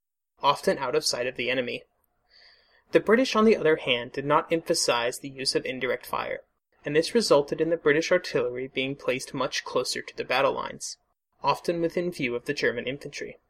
often 0.41 0.79
out 0.79 0.95
of 0.95 1.05
sight 1.05 1.27
of 1.27 1.35
the 1.35 1.51
enemy. 1.51 1.83
The 2.93 3.01
British, 3.01 3.35
on 3.35 3.47
the 3.47 3.57
other 3.57 3.75
hand, 3.75 4.13
did 4.13 4.25
not 4.25 4.53
emphasize 4.53 5.19
the 5.19 5.29
use 5.29 5.57
of 5.57 5.67
indirect 5.67 6.07
fire, 6.07 6.43
and 6.85 6.95
this 6.95 7.17
resulted 7.17 7.61
in 7.61 7.71
the 7.71 7.77
British 7.77 8.13
artillery 8.13 8.69
being 8.69 8.95
placed 8.95 9.35
much 9.35 9.65
closer 9.65 10.03
to 10.03 10.17
the 10.17 10.23
battle 10.23 10.53
lines, 10.53 10.99
often 11.43 11.81
within 11.81 12.13
view 12.13 12.37
of 12.37 12.45
the 12.45 12.55
German 12.55 12.87
infantry. 12.87 13.41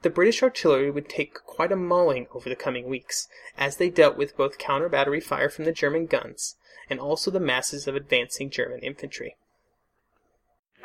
The 0.00 0.08
British 0.08 0.42
artillery 0.42 0.90
would 0.90 1.10
take 1.10 1.34
quite 1.44 1.70
a 1.70 1.76
mauling 1.76 2.28
over 2.32 2.48
the 2.48 2.56
coming 2.56 2.88
weeks, 2.88 3.28
as 3.58 3.76
they 3.76 3.90
dealt 3.90 4.16
with 4.16 4.38
both 4.38 4.56
counter 4.56 4.88
battery 4.88 5.20
fire 5.20 5.50
from 5.50 5.66
the 5.66 5.70
German 5.70 6.06
guns 6.06 6.56
and 6.88 6.98
also 6.98 7.30
the 7.30 7.38
masses 7.38 7.86
of 7.86 7.94
advancing 7.94 8.48
German 8.48 8.80
infantry. 8.80 9.36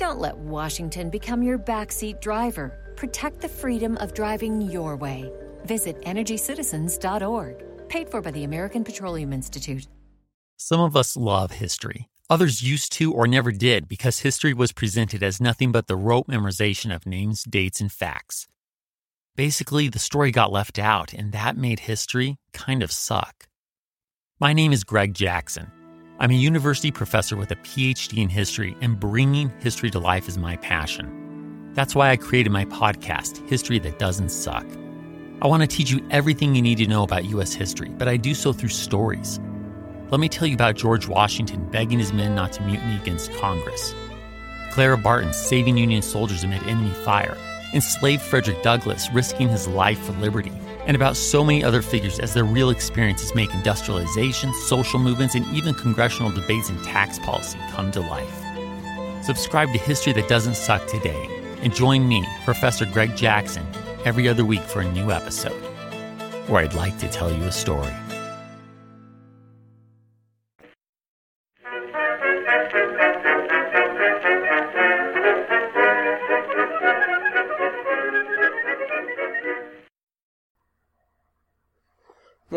Don't 0.00 0.18
let 0.18 0.38
Washington 0.38 1.10
become 1.10 1.42
your 1.42 1.58
backseat 1.58 2.22
driver. 2.22 2.94
Protect 2.96 3.38
the 3.42 3.48
freedom 3.50 3.98
of 3.98 4.14
driving 4.14 4.62
your 4.62 4.96
way. 4.96 5.30
Visit 5.66 6.00
EnergyCitizens.org. 6.06 7.88
Paid 7.90 8.08
for 8.08 8.22
by 8.22 8.30
the 8.30 8.44
American 8.44 8.82
Petroleum 8.82 9.30
Institute. 9.30 9.86
Some 10.56 10.80
of 10.80 10.96
us 10.96 11.18
love 11.18 11.50
history. 11.50 12.08
Others 12.30 12.62
used 12.62 12.92
to 12.92 13.12
or 13.12 13.26
never 13.26 13.52
did 13.52 13.88
because 13.88 14.20
history 14.20 14.54
was 14.54 14.72
presented 14.72 15.22
as 15.22 15.38
nothing 15.38 15.70
but 15.70 15.86
the 15.86 15.96
rote 15.96 16.28
memorization 16.28 16.94
of 16.94 17.04
names, 17.04 17.44
dates, 17.44 17.78
and 17.78 17.92
facts. 17.92 18.48
Basically, 19.36 19.88
the 19.88 19.98
story 19.98 20.30
got 20.30 20.50
left 20.50 20.78
out, 20.78 21.12
and 21.12 21.32
that 21.32 21.58
made 21.58 21.80
history 21.80 22.38
kind 22.54 22.82
of 22.82 22.90
suck. 22.90 23.48
My 24.40 24.54
name 24.54 24.72
is 24.72 24.82
Greg 24.82 25.12
Jackson. 25.12 25.70
I'm 26.22 26.30
a 26.30 26.34
university 26.34 26.90
professor 26.90 27.34
with 27.34 27.50
a 27.50 27.56
PhD 27.56 28.18
in 28.18 28.28
history, 28.28 28.76
and 28.82 29.00
bringing 29.00 29.50
history 29.60 29.90
to 29.90 29.98
life 29.98 30.28
is 30.28 30.36
my 30.36 30.56
passion. 30.56 31.72
That's 31.72 31.94
why 31.94 32.10
I 32.10 32.18
created 32.18 32.52
my 32.52 32.66
podcast, 32.66 33.48
History 33.48 33.78
That 33.78 33.98
Doesn't 33.98 34.28
Suck. 34.28 34.66
I 35.40 35.46
want 35.46 35.62
to 35.62 35.66
teach 35.66 35.90
you 35.90 36.06
everything 36.10 36.54
you 36.54 36.60
need 36.60 36.76
to 36.76 36.86
know 36.86 37.04
about 37.04 37.24
U.S. 37.24 37.54
history, 37.54 37.88
but 37.88 38.06
I 38.06 38.18
do 38.18 38.34
so 38.34 38.52
through 38.52 38.68
stories. 38.68 39.40
Let 40.10 40.20
me 40.20 40.28
tell 40.28 40.46
you 40.46 40.52
about 40.52 40.76
George 40.76 41.08
Washington 41.08 41.66
begging 41.70 41.98
his 41.98 42.12
men 42.12 42.34
not 42.34 42.52
to 42.52 42.62
mutiny 42.64 42.96
against 42.96 43.32
Congress, 43.36 43.94
Clara 44.72 44.98
Barton 44.98 45.32
saving 45.32 45.78
Union 45.78 46.02
soldiers 46.02 46.44
amid 46.44 46.62
enemy 46.64 46.92
fire, 47.02 47.34
enslaved 47.72 48.20
Frederick 48.20 48.62
Douglass 48.62 49.10
risking 49.14 49.48
his 49.48 49.66
life 49.66 49.98
for 50.00 50.12
liberty, 50.12 50.52
and 50.90 50.96
about 50.96 51.16
so 51.16 51.44
many 51.44 51.62
other 51.62 51.82
figures 51.82 52.18
as 52.18 52.34
their 52.34 52.42
real 52.42 52.68
experiences 52.68 53.32
make 53.32 53.54
industrialization, 53.54 54.52
social 54.54 54.98
movements, 54.98 55.36
and 55.36 55.46
even 55.54 55.72
congressional 55.72 56.32
debates 56.32 56.68
and 56.68 56.82
tax 56.82 57.16
policy 57.20 57.60
come 57.70 57.92
to 57.92 58.00
life. 58.00 59.24
Subscribe 59.24 59.72
to 59.72 59.78
History 59.78 60.12
That 60.12 60.26
Doesn't 60.26 60.56
Suck 60.56 60.84
today 60.88 61.28
and 61.62 61.72
join 61.72 62.08
me, 62.08 62.26
Professor 62.44 62.86
Greg 62.86 63.14
Jackson, 63.14 63.64
every 64.04 64.26
other 64.26 64.44
week 64.44 64.62
for 64.62 64.80
a 64.80 64.92
new 64.92 65.12
episode, 65.12 65.62
where 66.48 66.64
I'd 66.64 66.74
like 66.74 66.98
to 66.98 67.08
tell 67.08 67.32
you 67.32 67.44
a 67.44 67.52
story. 67.52 67.94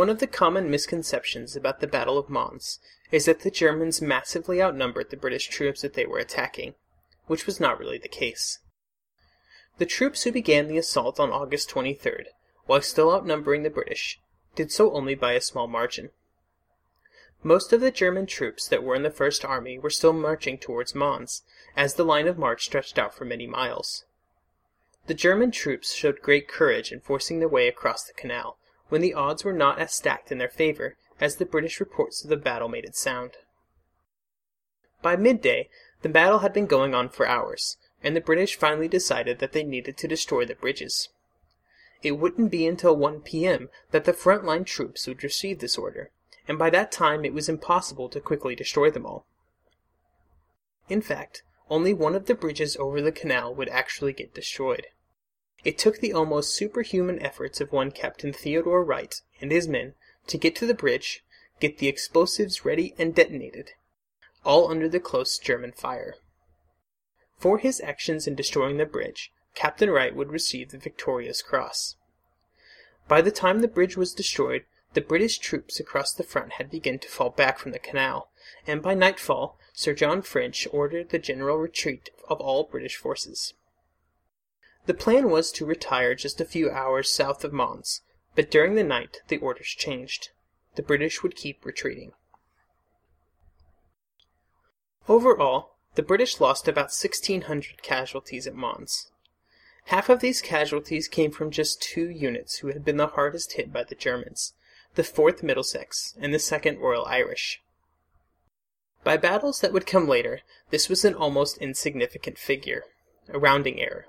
One 0.03 0.09
of 0.09 0.19
the 0.19 0.27
common 0.27 0.69
misconceptions 0.69 1.55
about 1.55 1.79
the 1.79 1.87
Battle 1.87 2.17
of 2.17 2.29
Mons 2.29 2.81
is 3.09 3.23
that 3.23 3.39
the 3.39 3.49
Germans 3.49 4.01
massively 4.01 4.61
outnumbered 4.61 5.09
the 5.09 5.15
British 5.15 5.47
troops 5.47 5.81
that 5.81 5.93
they 5.93 6.05
were 6.05 6.17
attacking, 6.17 6.75
which 7.27 7.45
was 7.45 7.61
not 7.61 7.79
really 7.79 7.97
the 7.97 8.09
case. 8.09 8.59
The 9.77 9.85
troops 9.85 10.23
who 10.23 10.33
began 10.33 10.67
the 10.67 10.77
assault 10.77 11.21
on 11.21 11.31
August 11.31 11.69
23rd, 11.69 12.25
while 12.65 12.81
still 12.81 13.13
outnumbering 13.13 13.63
the 13.63 13.69
British, 13.69 14.19
did 14.55 14.73
so 14.73 14.91
only 14.91 15.15
by 15.15 15.35
a 15.35 15.39
small 15.39 15.67
margin. 15.67 16.09
Most 17.41 17.71
of 17.71 17.79
the 17.79 17.89
German 17.89 18.25
troops 18.25 18.67
that 18.67 18.83
were 18.83 18.95
in 18.95 19.03
the 19.03 19.09
First 19.09 19.45
Army 19.45 19.79
were 19.79 19.89
still 19.89 20.11
marching 20.11 20.57
towards 20.57 20.93
Mons, 20.93 21.43
as 21.77 21.93
the 21.93 22.03
line 22.03 22.27
of 22.27 22.37
march 22.37 22.65
stretched 22.65 22.99
out 22.99 23.15
for 23.15 23.23
many 23.23 23.47
miles. 23.47 24.03
The 25.07 25.13
German 25.13 25.51
troops 25.51 25.93
showed 25.93 26.19
great 26.19 26.49
courage 26.49 26.91
in 26.91 26.99
forcing 26.99 27.39
their 27.39 27.47
way 27.47 27.69
across 27.69 28.03
the 28.03 28.11
canal, 28.11 28.57
when 28.93 29.01
the 29.01 29.15
odds 29.15 29.43
were 29.43 29.53
not 29.53 29.79
as 29.79 29.91
stacked 29.91 30.31
in 30.31 30.37
their 30.37 30.47
favor 30.47 30.95
as 31.19 31.37
the 31.37 31.47
British 31.47 31.79
reports 31.79 32.23
of 32.23 32.29
the 32.29 32.37
battle 32.37 32.69
made 32.69 32.85
it 32.85 32.95
sound. 32.95 33.31
By 35.01 35.15
midday, 35.15 35.67
the 36.03 36.09
battle 36.09 36.39
had 36.39 36.53
been 36.53 36.67
going 36.67 36.93
on 36.93 37.09
for 37.09 37.27
hours, 37.27 37.77
and 38.03 38.15
the 38.15 38.21
British 38.21 38.55
finally 38.55 38.87
decided 38.87 39.39
that 39.39 39.51
they 39.51 39.63
needed 39.63 39.97
to 39.97 40.07
destroy 40.07 40.45
the 40.45 40.53
bridges. 40.53 41.09
It 42.03 42.19
wouldn't 42.19 42.51
be 42.51 42.67
until 42.67 42.95
1 42.95 43.21
p.m. 43.21 43.69
that 43.89 44.05
the 44.05 44.13
front 44.13 44.45
line 44.45 44.63
troops 44.63 45.07
would 45.07 45.23
receive 45.23 45.57
this 45.57 45.75
order, 45.75 46.11
and 46.47 46.59
by 46.59 46.69
that 46.69 46.91
time 46.91 47.25
it 47.25 47.33
was 47.33 47.49
impossible 47.49 48.09
to 48.09 48.21
quickly 48.21 48.53
destroy 48.53 48.91
them 48.91 49.07
all. 49.07 49.25
In 50.87 51.01
fact, 51.01 51.41
only 51.67 51.95
one 51.95 52.13
of 52.13 52.27
the 52.27 52.35
bridges 52.35 52.77
over 52.77 53.01
the 53.01 53.11
canal 53.11 53.55
would 53.55 53.69
actually 53.69 54.13
get 54.13 54.35
destroyed. 54.35 54.85
It 55.63 55.77
took 55.77 55.99
the 55.99 56.11
almost 56.11 56.53
superhuman 56.53 57.21
efforts 57.21 57.61
of 57.61 57.71
one 57.71 57.91
Captain 57.91 58.33
Theodore 58.33 58.83
Wright 58.83 59.21
and 59.39 59.51
his 59.51 59.67
men 59.67 59.95
to 60.27 60.37
get 60.37 60.55
to 60.57 60.65
the 60.65 60.73
bridge, 60.73 61.23
get 61.59 61.77
the 61.77 61.87
explosives 61.87 62.65
ready 62.65 62.93
and 62.97 63.15
detonated, 63.15 63.71
all 64.43 64.69
under 64.69 64.89
the 64.89 64.99
close 64.99 65.37
German 65.37 65.71
fire. 65.71 66.15
For 67.37 67.59
his 67.59 67.79
actions 67.81 68.27
in 68.27 68.35
destroying 68.35 68.77
the 68.77 68.85
bridge, 68.85 69.31
Captain 69.55 69.89
Wright 69.89 70.15
would 70.15 70.31
receive 70.31 70.71
the 70.71 70.77
Victoria 70.77 71.33
Cross. 71.45 71.95
By 73.07 73.21
the 73.21 73.31
time 73.31 73.59
the 73.59 73.67
bridge 73.67 73.95
was 73.95 74.13
destroyed, 74.13 74.65
the 74.93 75.01
British 75.01 75.37
troops 75.37 75.79
across 75.79 76.13
the 76.13 76.23
front 76.23 76.53
had 76.53 76.69
begun 76.69 76.99
to 76.99 77.07
fall 77.07 77.29
back 77.29 77.57
from 77.57 77.71
the 77.71 77.79
canal, 77.79 78.29
and 78.67 78.81
by 78.81 78.93
nightfall 78.93 79.57
Sir 79.73 79.93
John 79.93 80.21
French 80.21 80.67
ordered 80.71 81.09
the 81.09 81.19
general 81.19 81.57
retreat 81.57 82.09
of 82.27 82.39
all 82.39 82.63
British 82.63 82.95
forces. 82.95 83.53
The 84.85 84.93
plan 84.93 85.29
was 85.29 85.51
to 85.53 85.65
retire 85.65 86.13
just 86.13 86.41
a 86.41 86.45
few 86.45 86.69
hours 86.69 87.09
south 87.09 87.43
of 87.43 87.53
Mons, 87.53 88.01
but 88.35 88.51
during 88.51 88.75
the 88.75 88.83
night 88.83 89.21
the 89.29 89.37
orders 89.37 89.67
changed. 89.67 90.29
The 90.75 90.81
British 90.81 91.23
would 91.23 91.35
keep 91.35 91.65
retreating. 91.65 92.11
Overall, 95.07 95.75
the 95.95 96.01
British 96.01 96.39
lost 96.39 96.67
about 96.67 96.91
1,600 96.91 97.81
casualties 97.81 98.47
at 98.47 98.55
Mons. 98.55 99.11
Half 99.85 100.09
of 100.09 100.21
these 100.21 100.41
casualties 100.41 101.07
came 101.07 101.31
from 101.31 101.51
just 101.51 101.81
two 101.81 102.09
units 102.09 102.57
who 102.57 102.67
had 102.67 102.83
been 102.83 102.97
the 102.97 103.07
hardest 103.07 103.53
hit 103.53 103.71
by 103.71 103.83
the 103.83 103.95
Germans, 103.95 104.53
the 104.95 105.03
4th 105.03 105.43
Middlesex 105.43 106.15
and 106.19 106.33
the 106.33 106.37
2nd 106.37 106.79
Royal 106.79 107.05
Irish. 107.05 107.61
By 109.03 109.17
battles 109.17 109.59
that 109.59 109.73
would 109.73 109.85
come 109.85 110.07
later, 110.07 110.41
this 110.69 110.87
was 110.87 111.03
an 111.03 111.13
almost 111.13 111.57
insignificant 111.57 112.37
figure, 112.37 112.85
a 113.27 113.37
rounding 113.37 113.81
error, 113.81 114.07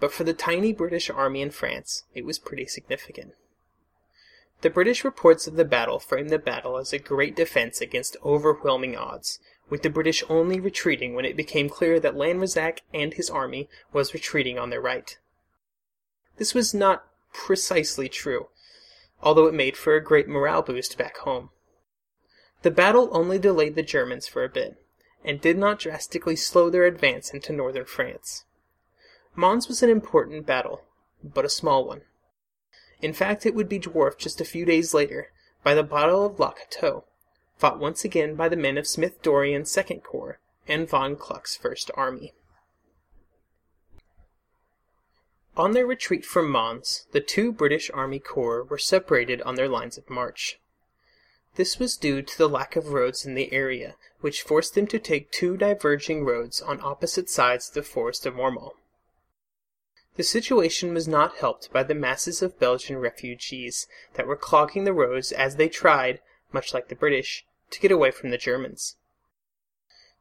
but 0.00 0.12
for 0.12 0.24
the 0.24 0.34
tiny 0.34 0.72
British 0.72 1.08
army 1.10 1.40
in 1.40 1.50
France, 1.50 2.04
it 2.14 2.24
was 2.24 2.38
pretty 2.38 2.66
significant. 2.66 3.34
The 4.62 4.70
British 4.70 5.04
reports 5.04 5.46
of 5.46 5.56
the 5.56 5.64
battle 5.64 5.98
frame 5.98 6.28
the 6.28 6.38
battle 6.38 6.78
as 6.78 6.92
a 6.92 6.98
great 6.98 7.36
defense 7.36 7.80
against 7.80 8.16
overwhelming 8.24 8.96
odds, 8.96 9.38
with 9.68 9.82
the 9.82 9.90
British 9.90 10.22
only 10.28 10.60
retreating 10.60 11.14
when 11.14 11.24
it 11.24 11.36
became 11.36 11.68
clear 11.68 12.00
that 12.00 12.16
Lanrezac 12.16 12.80
and 12.92 13.14
his 13.14 13.28
army 13.28 13.68
was 13.92 14.14
retreating 14.14 14.58
on 14.58 14.70
their 14.70 14.80
right. 14.80 15.18
This 16.36 16.54
was 16.54 16.72
not 16.72 17.06
precisely 17.32 18.08
true, 18.08 18.48
although 19.22 19.46
it 19.46 19.54
made 19.54 19.76
for 19.76 19.94
a 19.94 20.02
great 20.02 20.28
morale 20.28 20.62
boost 20.62 20.96
back 20.96 21.18
home. 21.18 21.50
The 22.62 22.70
battle 22.70 23.10
only 23.12 23.38
delayed 23.38 23.74
the 23.74 23.82
Germans 23.82 24.26
for 24.26 24.42
a 24.42 24.48
bit, 24.48 24.76
and 25.24 25.40
did 25.40 25.58
not 25.58 25.78
drastically 25.78 26.36
slow 26.36 26.70
their 26.70 26.84
advance 26.84 27.30
into 27.30 27.52
northern 27.52 27.84
France. 27.84 28.44
Mons 29.38 29.68
was 29.68 29.82
an 29.82 29.90
important 29.90 30.46
battle, 30.46 30.80
but 31.22 31.44
a 31.44 31.50
small 31.50 31.84
one. 31.84 32.00
In 33.02 33.12
fact, 33.12 33.44
it 33.44 33.54
would 33.54 33.68
be 33.68 33.78
dwarfed 33.78 34.18
just 34.18 34.40
a 34.40 34.46
few 34.46 34.64
days 34.64 34.94
later 34.94 35.30
by 35.62 35.74
the 35.74 35.82
Battle 35.82 36.24
of 36.24 36.40
Le 36.40 36.54
Cateau, 36.54 37.04
fought 37.58 37.78
once 37.78 38.02
again 38.02 38.34
by 38.34 38.48
the 38.48 38.56
men 38.56 38.78
of 38.78 38.86
Smith 38.86 39.20
Dorrien's 39.20 39.70
Second 39.70 40.02
Corps 40.02 40.38
and 40.66 40.88
von 40.88 41.16
Kluck's 41.16 41.54
First 41.54 41.90
Army. 41.94 42.32
On 45.54 45.72
their 45.72 45.86
retreat 45.86 46.24
from 46.24 46.50
Mons, 46.50 47.06
the 47.12 47.20
two 47.20 47.52
British 47.52 47.90
Army 47.92 48.18
Corps 48.18 48.62
were 48.62 48.78
separated 48.78 49.42
on 49.42 49.56
their 49.56 49.68
lines 49.68 49.98
of 49.98 50.08
march. 50.08 50.58
This 51.56 51.78
was 51.78 51.98
due 51.98 52.22
to 52.22 52.38
the 52.38 52.48
lack 52.48 52.74
of 52.74 52.88
roads 52.88 53.26
in 53.26 53.34
the 53.34 53.52
area, 53.52 53.96
which 54.20 54.42
forced 54.42 54.74
them 54.74 54.86
to 54.86 54.98
take 54.98 55.30
two 55.30 55.58
diverging 55.58 56.24
roads 56.24 56.62
on 56.62 56.80
opposite 56.82 57.28
sides 57.28 57.68
of 57.68 57.74
the 57.74 57.82
Forest 57.82 58.24
of 58.24 58.34
Mormont. 58.34 58.72
The 60.16 60.22
situation 60.22 60.94
was 60.94 61.06
not 61.06 61.36
helped 61.36 61.70
by 61.72 61.82
the 61.82 61.94
masses 61.94 62.40
of 62.40 62.58
Belgian 62.58 62.96
refugees 62.98 63.86
that 64.14 64.26
were 64.26 64.36
clogging 64.36 64.84
the 64.84 64.94
roads 64.94 65.30
as 65.30 65.56
they 65.56 65.68
tried, 65.68 66.20
much 66.52 66.72
like 66.72 66.88
the 66.88 66.94
British, 66.94 67.44
to 67.70 67.80
get 67.80 67.92
away 67.92 68.10
from 68.10 68.30
the 68.30 68.38
Germans. 68.38 68.96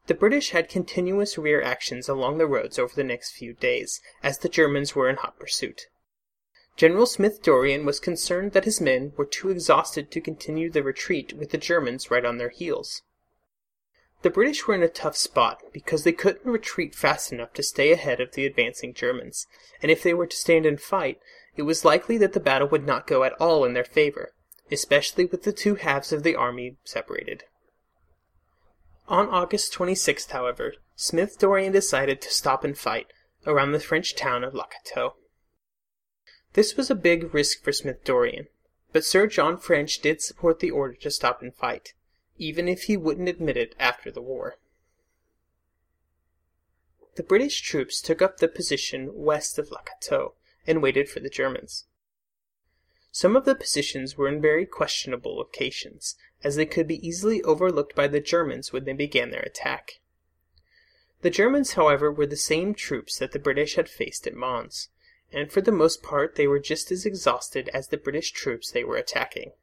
The 0.08 0.14
British 0.14 0.50
had 0.50 0.68
continuous 0.68 1.38
rear 1.38 1.62
actions 1.62 2.10
along 2.10 2.38
the 2.38 2.46
roads 2.46 2.78
over 2.78 2.94
the 2.94 3.06
next 3.06 3.32
few 3.32 3.54
days, 3.54 4.02
as 4.22 4.40
the 4.40 4.50
Germans 4.50 4.96
were 4.96 5.10
in 5.10 5.16
hot 5.16 5.40
pursuit. 5.40 5.88
General 6.76 7.06
Smith 7.06 7.42
Dorrien 7.42 7.86
was 7.86 8.02
concerned 8.02 8.52
that 8.52 8.66
his 8.66 8.82
men 8.82 9.14
were 9.16 9.26
too 9.26 9.50
exhausted 9.50 10.12
to 10.12 10.20
continue 10.20 10.70
the 10.70 10.84
retreat 10.84 11.32
with 11.34 11.52
the 11.52 11.58
Germans 11.58 12.12
right 12.12 12.26
on 12.26 12.38
their 12.38 12.50
heels. 12.50 13.02
The 14.26 14.32
British 14.32 14.66
were 14.66 14.74
in 14.74 14.82
a 14.82 14.90
tough 14.90 15.16
spot 15.16 15.62
because 15.72 16.04
they 16.04 16.12
couldn't 16.12 16.52
retreat 16.52 16.96
fast 16.96 17.32
enough 17.32 17.54
to 17.54 17.62
stay 17.62 17.92
ahead 17.92 18.20
of 18.20 18.32
the 18.32 18.48
advancing 18.48 18.92
Germans, 18.92 19.46
and 19.84 19.92
if 19.92 20.02
they 20.02 20.16
were 20.16 20.26
to 20.26 20.36
stand 20.36 20.66
and 20.66 20.82
fight, 20.82 21.20
it 21.56 21.62
was 21.62 21.86
likely 21.86 22.18
that 22.18 22.34
the 22.34 22.40
battle 22.40 22.68
would 22.70 22.88
not 22.88 23.06
go 23.06 23.24
at 23.24 23.34
all 23.34 23.64
in 23.64 23.74
their 23.74 23.84
favor, 23.84 24.34
especially 24.72 25.26
with 25.26 25.44
the 25.44 25.52
two 25.52 25.76
halves 25.76 26.12
of 26.12 26.24
the 26.24 26.36
army 26.36 26.78
separated. 26.84 27.44
On 29.08 29.30
August 29.30 29.72
26th, 29.76 30.32
however, 30.32 30.74
Smith 30.96 31.38
Dorrien 31.38 31.72
decided 31.72 32.20
to 32.22 32.34
stop 32.34 32.64
and 32.64 32.76
fight 32.76 33.06
around 33.46 33.74
the 33.74 33.80
French 33.80 34.16
town 34.16 34.44
of 34.44 34.56
Le 34.56 34.66
Cateau. 34.66 35.18
This 36.54 36.76
was 36.76 36.90
a 36.90 36.96
big 36.96 37.32
risk 37.32 37.64
for 37.64 37.72
Smith 37.72 38.04
Dorrien, 38.04 38.48
but 38.92 39.06
Sir 39.06 39.28
John 39.28 39.56
French 39.56 40.00
did 40.00 40.20
support 40.20 40.62
the 40.62 40.72
order 40.72 40.96
to 40.96 41.12
stop 41.12 41.44
and 41.44 41.54
fight, 41.54 41.94
even 42.38 42.68
if 42.68 42.84
he 42.84 42.98
wouldn't 42.98 43.30
admit 43.30 43.58
it 43.58 43.76
after 43.80 44.12
the 44.12 44.22
war. 44.22 44.58
The 47.16 47.24
British 47.24 47.62
troops 47.62 48.02
took 48.02 48.22
up 48.22 48.38
the 48.38 48.48
position 48.48 49.12
west 49.14 49.58
of 49.58 49.74
Cateau 49.86 50.36
and 50.68 50.82
waited 50.82 51.10
for 51.10 51.22
the 51.22 51.30
Germans. 51.30 51.86
Some 53.12 53.38
of 53.38 53.46
the 53.46 53.56
positions 53.56 54.18
were 54.18 54.28
in 54.28 54.42
very 54.42 54.66
questionable 54.66 55.38
locations, 55.38 56.18
as 56.44 56.58
they 56.58 56.66
could 56.66 56.88
be 56.88 57.08
easily 57.08 57.42
overlooked 57.44 57.96
by 57.96 58.08
the 58.08 58.20
Germans 58.20 58.74
when 58.74 58.84
they 58.84 58.92
began 58.92 59.30
their 59.30 59.44
attack. 59.44 60.02
The 61.22 61.30
Germans, 61.30 61.74
however, 61.74 62.12
were 62.12 62.28
the 62.28 62.36
same 62.36 62.76
troops 62.76 63.18
that 63.18 63.32
the 63.32 63.40
British 63.40 63.76
had 63.76 63.88
faced 63.88 64.28
at 64.28 64.34
Mons, 64.34 64.90
and 65.32 65.50
for 65.50 65.62
the 65.62 65.72
most 65.72 66.04
part 66.04 66.36
they 66.36 66.48
were 66.48 66.60
just 66.60 66.92
as 66.92 67.06
exhausted 67.06 67.70
as 67.70 67.88
the 67.88 67.98
British 67.98 68.32
troops 68.32 68.70
they 68.70 68.84
were 68.84 68.98
attacking. 68.98 69.54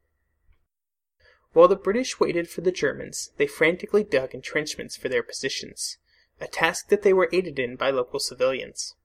While 1.53 1.67
the 1.67 1.75
British 1.75 2.19
waited 2.19 2.49
for 2.49 2.61
the 2.61 2.71
Germans, 2.71 3.31
they 3.37 3.47
frantically 3.47 4.03
dug 4.03 4.33
entrenchments 4.33 4.95
for 4.95 5.07
their 5.07 5.23
positions, 5.23 5.97
a 6.41 6.47
task 6.47 6.89
that 6.89 7.03
they 7.03 7.13
were 7.13 7.29
aided 7.31 7.59
in 7.59 7.75
by 7.75 7.91
local 7.91 8.19
civilians. 8.19 8.95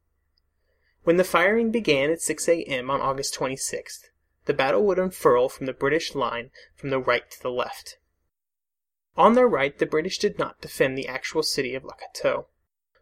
When 1.04 1.18
the 1.18 1.24
firing 1.24 1.70
began 1.70 2.10
at 2.10 2.22
6 2.22 2.48
a.m. 2.48 2.90
on 2.90 3.00
August 3.00 3.34
26th, 3.34 4.10
the 4.46 4.54
battle 4.54 4.84
would 4.84 4.98
unfurl 4.98 5.50
from 5.50 5.66
the 5.66 5.74
British 5.74 6.14
line 6.14 6.50
from 6.74 6.88
the 6.90 6.98
right 6.98 7.30
to 7.30 7.42
the 7.42 7.50
left. 7.50 7.98
On 9.14 9.34
their 9.34 9.48
right, 9.48 9.78
the 9.78 9.84
British 9.84 10.18
did 10.18 10.38
not 10.38 10.60
defend 10.60 10.96
the 10.96 11.08
actual 11.08 11.42
city 11.42 11.74
of 11.74 11.84
Le 11.84 11.94
Cateau, 11.96 12.46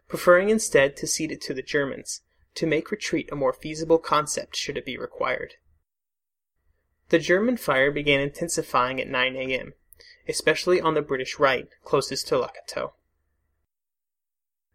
preferring 0.09 0.51
instead 0.51 0.97
to 0.97 1.07
cede 1.07 1.31
it 1.31 1.41
to 1.43 1.55
the 1.55 1.63
Germans, 1.63 2.23
to 2.57 2.67
make 2.67 2.91
retreat 2.91 3.29
a 3.31 3.37
more 3.37 3.53
feasible 3.53 3.99
concept 3.99 4.57
should 4.57 4.77
it 4.77 4.85
be 4.85 4.99
required. 4.99 5.55
The 7.09 7.19
German 7.19 7.57
fire 7.57 7.91
began 7.91 8.21
intensifying 8.21 9.01
at 9.01 9.09
9 9.09 9.37
a.m., 9.37 9.75
especially 10.27 10.81
on 10.81 10.95
the 10.95 11.03
British 11.03 11.39
right, 11.39 11.69
closest 11.85 12.27
to 12.29 12.49
Cateau. 12.53 12.95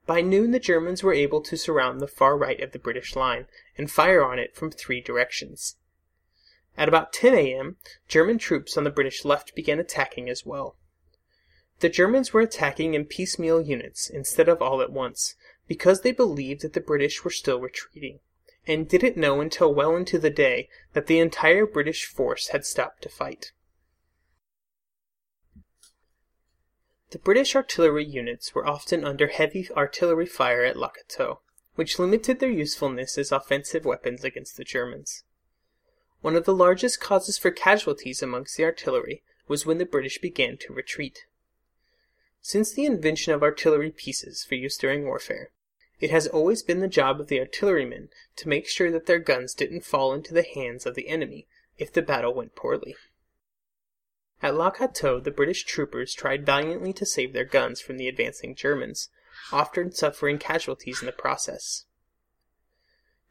By 0.05 0.21
noon, 0.21 0.51
the 0.51 0.59
Germans 0.59 1.03
were 1.03 1.13
able 1.13 1.41
to 1.41 1.57
surround 1.57 1.99
the 1.99 2.07
far 2.07 2.37
right 2.37 2.59
of 2.61 2.71
the 2.71 2.79
British 2.79 3.15
line 3.15 3.47
and 3.77 3.91
fire 3.91 4.23
on 4.23 4.39
it 4.39 4.55
from 4.55 4.71
three 4.71 5.01
directions. 5.01 5.75
At 6.77 6.87
about 6.87 7.13
10 7.13 7.33
a.m., 7.35 7.77
German 8.07 8.37
troops 8.37 8.77
on 8.77 8.85
the 8.85 8.89
British 8.89 9.25
left 9.25 9.53
began 9.53 9.79
attacking 9.79 10.29
as 10.29 10.45
well. 10.45 10.77
The 11.81 11.89
Germans 11.89 12.31
were 12.31 12.41
attacking 12.41 12.93
in 12.93 13.05
piecemeal 13.05 13.61
units 13.61 14.09
instead 14.09 14.47
of 14.47 14.61
all 14.61 14.81
at 14.81 14.91
once, 14.91 15.35
because 15.67 16.01
they 16.01 16.11
believed 16.11 16.61
that 16.61 16.73
the 16.73 16.79
British 16.79 17.23
were 17.23 17.31
still 17.31 17.59
retreating, 17.59 18.19
and 18.71 18.88
didn't 18.88 19.17
know 19.17 19.41
until 19.41 19.73
well 19.73 19.95
into 19.95 20.17
the 20.17 20.29
day 20.29 20.69
that 20.93 21.07
the 21.07 21.19
entire 21.19 21.65
British 21.65 22.05
force 22.05 22.49
had 22.49 22.65
stopped 22.65 23.01
to 23.03 23.10
fight. 23.10 23.51
The 27.12 27.19
British 27.19 27.55
artillery 27.55 28.05
units 28.05 28.55
were 28.55 28.65
often 28.65 29.03
under 29.03 29.27
heavy 29.27 29.67
artillery 29.71 30.25
fire 30.25 30.63
at 30.63 30.77
Cateau, 30.77 31.41
which 31.75 31.99
limited 31.99 32.39
their 32.39 32.49
usefulness 32.49 33.17
as 33.17 33.34
offensive 33.34 33.84
weapons 33.84 34.23
against 34.23 34.55
the 34.55 34.63
Germans. 34.63 35.25
One 36.21 36.38
of 36.38 36.45
the 36.45 36.55
largest 36.55 37.01
causes 37.01 37.38
for 37.38 37.51
casualties 37.51 38.23
amongst 38.23 38.55
the 38.55 38.63
artillery 38.63 39.23
was 39.47 39.65
when 39.65 39.79
the 39.79 39.86
British 39.86 40.19
began 40.19 40.57
to 40.60 40.73
retreat. 40.73 41.25
Since 42.41 42.71
the 42.71 42.86
invention 42.86 43.34
of 43.34 43.43
artillery 43.43 43.91
pieces 43.91 44.45
for 44.45 44.55
use 44.55 44.77
during 44.77 45.03
warfare, 45.03 45.51
it 46.01 46.09
has 46.09 46.27
always 46.27 46.63
been 46.63 46.79
the 46.79 46.87
job 46.87 47.21
of 47.21 47.27
the 47.27 47.39
artillerymen 47.39 48.09
to 48.35 48.49
make 48.49 48.67
sure 48.67 48.91
that 48.91 49.05
their 49.05 49.19
guns 49.19 49.53
didn't 49.53 49.85
fall 49.85 50.13
into 50.13 50.33
the 50.33 50.43
hands 50.43 50.85
of 50.87 50.95
the 50.95 51.07
enemy 51.07 51.47
if 51.77 51.93
the 51.93 52.01
battle 52.01 52.33
went 52.33 52.55
poorly. 52.55 52.95
At 54.41 54.55
La 54.55 54.71
Cateau, 54.71 55.19
the 55.19 55.29
British 55.29 55.63
troopers 55.63 56.15
tried 56.15 56.45
valiantly 56.45 56.91
to 56.93 57.05
save 57.05 57.33
their 57.33 57.45
guns 57.45 57.79
from 57.79 57.97
the 57.97 58.07
advancing 58.07 58.55
Germans, 58.55 59.09
often 59.51 59.91
suffering 59.91 60.39
casualties 60.39 61.01
in 61.01 61.05
the 61.05 61.11
process. 61.11 61.85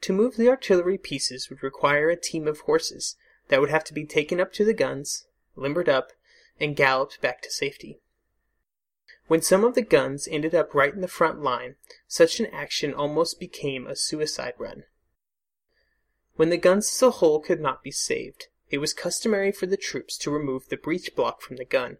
To 0.02 0.12
move 0.12 0.36
the 0.36 0.48
artillery 0.48 0.96
pieces 0.96 1.50
would 1.50 1.64
require 1.64 2.08
a 2.08 2.16
team 2.16 2.46
of 2.46 2.60
horses 2.60 3.16
that 3.48 3.60
would 3.60 3.70
have 3.70 3.84
to 3.84 3.92
be 3.94 4.06
taken 4.06 4.40
up 4.40 4.52
to 4.54 4.64
the 4.64 4.72
guns, 4.72 5.26
limbered 5.56 5.88
up, 5.88 6.12
and 6.60 6.76
galloped 6.76 7.20
back 7.20 7.42
to 7.42 7.50
safety. 7.50 8.00
When 9.30 9.42
some 9.42 9.62
of 9.62 9.76
the 9.76 9.82
guns 9.82 10.26
ended 10.28 10.56
up 10.56 10.74
right 10.74 10.92
in 10.92 11.02
the 11.02 11.06
front 11.06 11.40
line, 11.40 11.76
such 12.08 12.40
an 12.40 12.46
action 12.46 12.92
almost 12.92 13.38
became 13.38 13.86
a 13.86 13.94
suicide 13.94 14.54
run. 14.58 14.82
When 16.34 16.50
the 16.50 16.56
guns 16.56 16.90
as 16.90 17.00
a 17.00 17.10
whole 17.12 17.38
could 17.38 17.60
not 17.60 17.84
be 17.84 17.92
saved, 17.92 18.48
it 18.70 18.78
was 18.78 18.92
customary 18.92 19.52
for 19.52 19.66
the 19.66 19.76
troops 19.76 20.18
to 20.18 20.32
remove 20.32 20.68
the 20.68 20.76
breech 20.76 21.14
block 21.14 21.42
from 21.42 21.58
the 21.58 21.64
gun, 21.64 21.98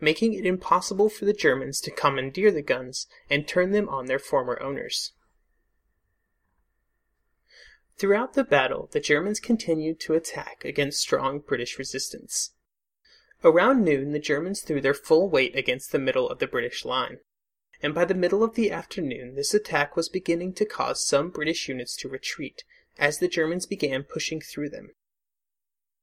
making 0.00 0.34
it 0.34 0.46
impossible 0.46 1.08
for 1.08 1.24
the 1.24 1.32
Germans 1.32 1.80
to 1.80 1.90
commandeer 1.90 2.52
the 2.52 2.62
guns 2.62 3.08
and 3.28 3.48
turn 3.48 3.72
them 3.72 3.88
on 3.88 4.06
their 4.06 4.20
former 4.20 4.62
owners. 4.62 5.14
Throughout 7.96 8.34
the 8.34 8.44
battle, 8.44 8.88
the 8.92 9.00
Germans 9.00 9.40
continued 9.40 9.98
to 10.02 10.14
attack 10.14 10.64
against 10.64 11.00
strong 11.00 11.40
British 11.40 11.76
resistance. 11.76 12.51
Around 13.44 13.84
noon, 13.84 14.12
the 14.12 14.20
Germans 14.20 14.60
threw 14.60 14.80
their 14.80 14.94
full 14.94 15.28
weight 15.28 15.56
against 15.56 15.90
the 15.90 15.98
middle 15.98 16.28
of 16.28 16.38
the 16.38 16.46
British 16.46 16.84
line, 16.84 17.18
and 17.82 17.92
by 17.92 18.04
the 18.04 18.14
middle 18.14 18.44
of 18.44 18.54
the 18.54 18.70
afternoon, 18.70 19.34
this 19.34 19.52
attack 19.52 19.96
was 19.96 20.08
beginning 20.08 20.54
to 20.54 20.64
cause 20.64 21.04
some 21.04 21.30
British 21.30 21.68
units 21.68 21.96
to 21.96 22.08
retreat 22.08 22.62
as 22.98 23.18
the 23.18 23.26
Germans 23.26 23.66
began 23.66 24.04
pushing 24.04 24.40
through 24.40 24.68
them. 24.68 24.90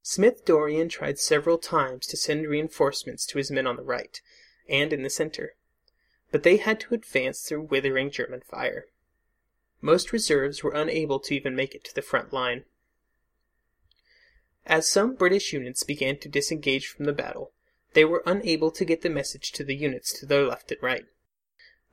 Smith 0.02 0.44
Dorrien 0.44 0.90
tried 0.90 1.20
several 1.20 1.58
times 1.58 2.08
to 2.08 2.18
send 2.18 2.48
reinforcements 2.48 3.26
to 3.28 3.38
his 3.38 3.52
men 3.52 3.68
on 3.68 3.78
the 3.78 3.84
right 3.84 4.20
and 4.68 4.92
in 4.92 5.04
the 5.04 5.10
center, 5.10 5.56
but 6.32 6.44
they 6.44 6.58
had 6.58 6.80
to 6.82 6.94
advance 6.94 7.42
through 7.42 7.62
withering 7.62 8.12
German 8.12 8.42
fire. 8.42 8.88
Most 9.82 10.12
reserves 10.12 10.62
were 10.62 10.74
unable 10.74 11.20
to 11.22 11.34
even 11.34 11.56
make 11.56 11.74
it 11.74 11.86
to 11.86 11.96
the 11.96 12.02
front 12.02 12.34
line. 12.34 12.66
As 14.70 14.88
some 14.88 15.16
British 15.16 15.52
units 15.52 15.82
began 15.82 16.18
to 16.18 16.30
disengage 16.30 16.90
from 16.90 17.06
the 17.06 17.12
battle, 17.12 17.52
they 17.94 18.06
were 18.06 18.22
unable 18.28 18.70
to 18.70 18.86
get 18.86 19.02
the 19.02 19.10
message 19.10 19.52
to 19.54 19.64
the 19.64 19.76
units 19.76 20.14
to 20.20 20.28
their 20.28 20.46
left 20.46 20.72
and 20.72 20.82
right. 20.84 21.06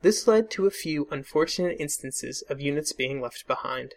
This 0.03 0.27
led 0.27 0.51
to 0.51 0.67
a 0.67 0.71
few 0.71 1.07
unfortunate 1.09 1.77
instances 1.79 2.43
of 2.43 2.61
units 2.61 2.93
being 2.93 3.19
left 3.19 3.47
behind. 3.47 3.95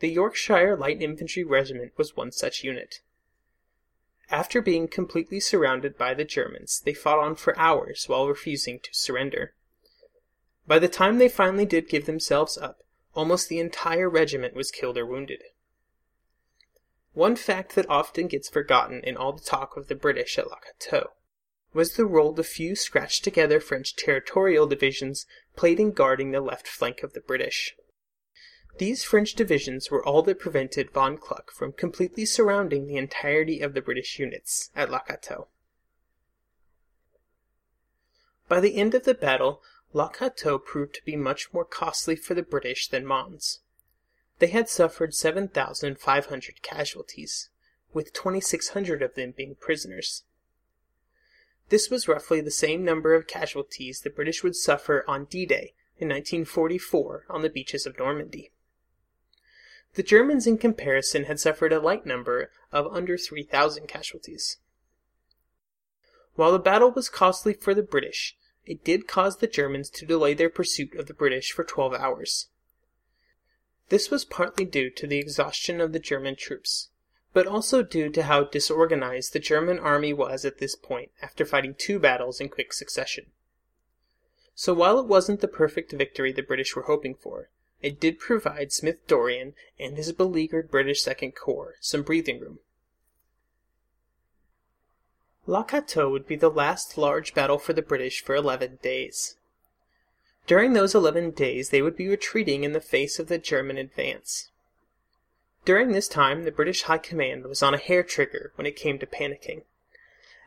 The 0.00 0.10
Yorkshire 0.10 0.76
Light 0.76 1.00
Infantry 1.00 1.42
Regiment 1.42 1.92
was 1.96 2.18
one 2.18 2.32
such 2.32 2.62
unit. 2.62 3.00
After 4.30 4.60
being 4.60 4.86
completely 4.86 5.40
surrounded 5.40 5.96
by 5.96 6.12
the 6.12 6.24
Germans, 6.26 6.82
they 6.84 6.92
fought 6.92 7.24
on 7.24 7.34
for 7.34 7.58
hours 7.58 8.10
while 8.10 8.28
refusing 8.28 8.78
to 8.80 8.90
surrender. 8.92 9.54
By 10.66 10.78
the 10.78 10.86
time 10.86 11.16
they 11.16 11.30
finally 11.30 11.64
did 11.64 11.88
give 11.88 12.04
themselves 12.04 12.58
up, 12.58 12.82
almost 13.14 13.48
the 13.48 13.58
entire 13.58 14.10
regiment 14.10 14.52
was 14.52 14.70
killed 14.70 14.98
or 14.98 15.06
wounded. 15.06 15.40
One 17.16 17.34
fact 17.34 17.74
that 17.76 17.88
often 17.88 18.26
gets 18.26 18.50
forgotten 18.50 19.00
in 19.00 19.16
all 19.16 19.32
the 19.32 19.42
talk 19.42 19.78
of 19.78 19.88
the 19.88 19.94
British 19.94 20.36
at 20.36 20.44
Cateau 20.60 21.14
was 21.72 21.96
the 21.96 22.04
role 22.04 22.34
the 22.34 22.44
few 22.44 22.76
scratched 22.76 23.24
together 23.24 23.58
French 23.58 23.96
territorial 23.96 24.66
divisions 24.66 25.24
played 25.56 25.80
in 25.80 25.92
guarding 25.92 26.32
the 26.32 26.42
left 26.42 26.68
flank 26.68 27.02
of 27.02 27.14
the 27.14 27.22
British. 27.22 27.74
These 28.76 29.02
French 29.02 29.32
divisions 29.32 29.90
were 29.90 30.04
all 30.04 30.20
that 30.24 30.38
prevented 30.38 30.90
von 30.90 31.16
Kluck 31.16 31.50
from 31.50 31.72
completely 31.72 32.26
surrounding 32.26 32.86
the 32.86 32.98
entirety 32.98 33.62
of 33.62 33.72
the 33.72 33.80
British 33.80 34.18
units 34.18 34.70
at 34.76 34.90
Cateau. 34.90 35.48
By 38.46 38.60
the 38.60 38.76
end 38.76 38.94
of 38.94 39.04
the 39.04 39.14
battle, 39.14 39.62
Le 39.94 40.10
Cateau 40.10 40.58
proved 40.58 40.94
to 40.96 41.04
be 41.06 41.16
much 41.16 41.50
more 41.54 41.64
costly 41.64 42.14
for 42.14 42.34
the 42.34 42.42
British 42.42 42.88
than 42.88 43.06
Mons. 43.06 43.60
They 44.38 44.48
had 44.48 44.68
suffered 44.68 45.14
7,500 45.14 46.62
casualties, 46.62 47.48
with 47.92 48.12
2,600 48.12 49.02
of 49.02 49.14
them 49.14 49.32
being 49.36 49.54
prisoners. 49.54 50.24
This 51.68 51.90
was 51.90 52.06
roughly 52.06 52.40
the 52.40 52.50
same 52.50 52.84
number 52.84 53.14
of 53.14 53.26
casualties 53.26 54.00
the 54.00 54.10
British 54.10 54.42
would 54.42 54.54
suffer 54.54 55.04
on 55.08 55.24
D-Day 55.24 55.74
in 55.98 56.08
1944 56.08 57.24
on 57.28 57.42
the 57.42 57.48
beaches 57.48 57.86
of 57.86 57.98
Normandy. 57.98 58.52
The 59.94 60.02
Germans, 60.02 60.46
in 60.46 60.58
comparison, 60.58 61.24
had 61.24 61.40
suffered 61.40 61.72
a 61.72 61.80
light 61.80 62.04
number 62.04 62.50
of 62.70 62.86
under 62.94 63.16
3,000 63.16 63.88
casualties. 63.88 64.58
While 66.34 66.52
the 66.52 66.58
battle 66.58 66.90
was 66.90 67.08
costly 67.08 67.54
for 67.54 67.74
the 67.74 67.82
British, 67.82 68.36
it 68.66 68.84
did 68.84 69.08
cause 69.08 69.38
the 69.38 69.46
Germans 69.46 69.88
to 69.90 70.04
delay 70.04 70.34
their 70.34 70.50
pursuit 70.50 70.94
of 70.94 71.06
the 71.06 71.14
British 71.14 71.52
for 71.52 71.64
12 71.64 71.94
hours. 71.94 72.48
This 73.88 74.10
was 74.10 74.24
partly 74.24 74.64
due 74.64 74.90
to 74.90 75.06
the 75.06 75.18
exhaustion 75.18 75.80
of 75.80 75.92
the 75.92 75.98
German 75.98 76.34
troops, 76.36 76.88
but 77.32 77.46
also 77.46 77.82
due 77.82 78.08
to 78.10 78.24
how 78.24 78.44
disorganized 78.44 79.32
the 79.32 79.38
German 79.38 79.78
army 79.78 80.12
was 80.12 80.44
at 80.44 80.58
this 80.58 80.74
point 80.74 81.12
after 81.22 81.44
fighting 81.44 81.74
two 81.74 81.98
battles 81.98 82.40
in 82.40 82.48
quick 82.48 82.72
succession. 82.72 83.26
So 84.54 84.72
while 84.74 84.98
it 84.98 85.06
wasn't 85.06 85.40
the 85.40 85.48
perfect 85.48 85.92
victory 85.92 86.32
the 86.32 86.42
British 86.42 86.74
were 86.74 86.82
hoping 86.82 87.14
for, 87.14 87.50
it 87.82 88.00
did 88.00 88.18
provide 88.18 88.72
Smith 88.72 89.06
Dorrien 89.06 89.54
and 89.78 89.96
his 89.96 90.10
beleaguered 90.12 90.70
British 90.70 91.02
Second 91.02 91.32
Corps 91.32 91.76
some 91.80 92.02
breathing 92.02 92.40
room. 92.40 92.58
La 95.46 95.62
Cateau 95.62 96.10
would 96.10 96.26
be 96.26 96.34
the 96.34 96.50
last 96.50 96.98
large 96.98 97.34
battle 97.34 97.58
for 97.58 97.72
the 97.72 97.82
British 97.82 98.20
for 98.20 98.34
11 98.34 98.80
days. 98.82 99.36
During 100.46 100.72
those 100.74 100.94
11 100.94 101.32
days, 101.32 101.70
they 101.70 101.82
would 101.82 101.96
be 101.96 102.08
retreating 102.08 102.62
in 102.62 102.72
the 102.72 102.80
face 102.80 103.18
of 103.18 103.26
the 103.26 103.38
German 103.38 103.78
advance. 103.78 104.50
During 105.64 105.90
this 105.90 106.06
time, 106.06 106.44
the 106.44 106.52
British 106.52 106.82
High 106.82 106.98
Command 106.98 107.44
was 107.44 107.62
on 107.62 107.74
a 107.74 107.78
hair 107.78 108.04
trigger 108.04 108.52
when 108.54 108.66
it 108.66 108.76
came 108.76 109.00
to 109.00 109.06
panicking. 109.06 109.62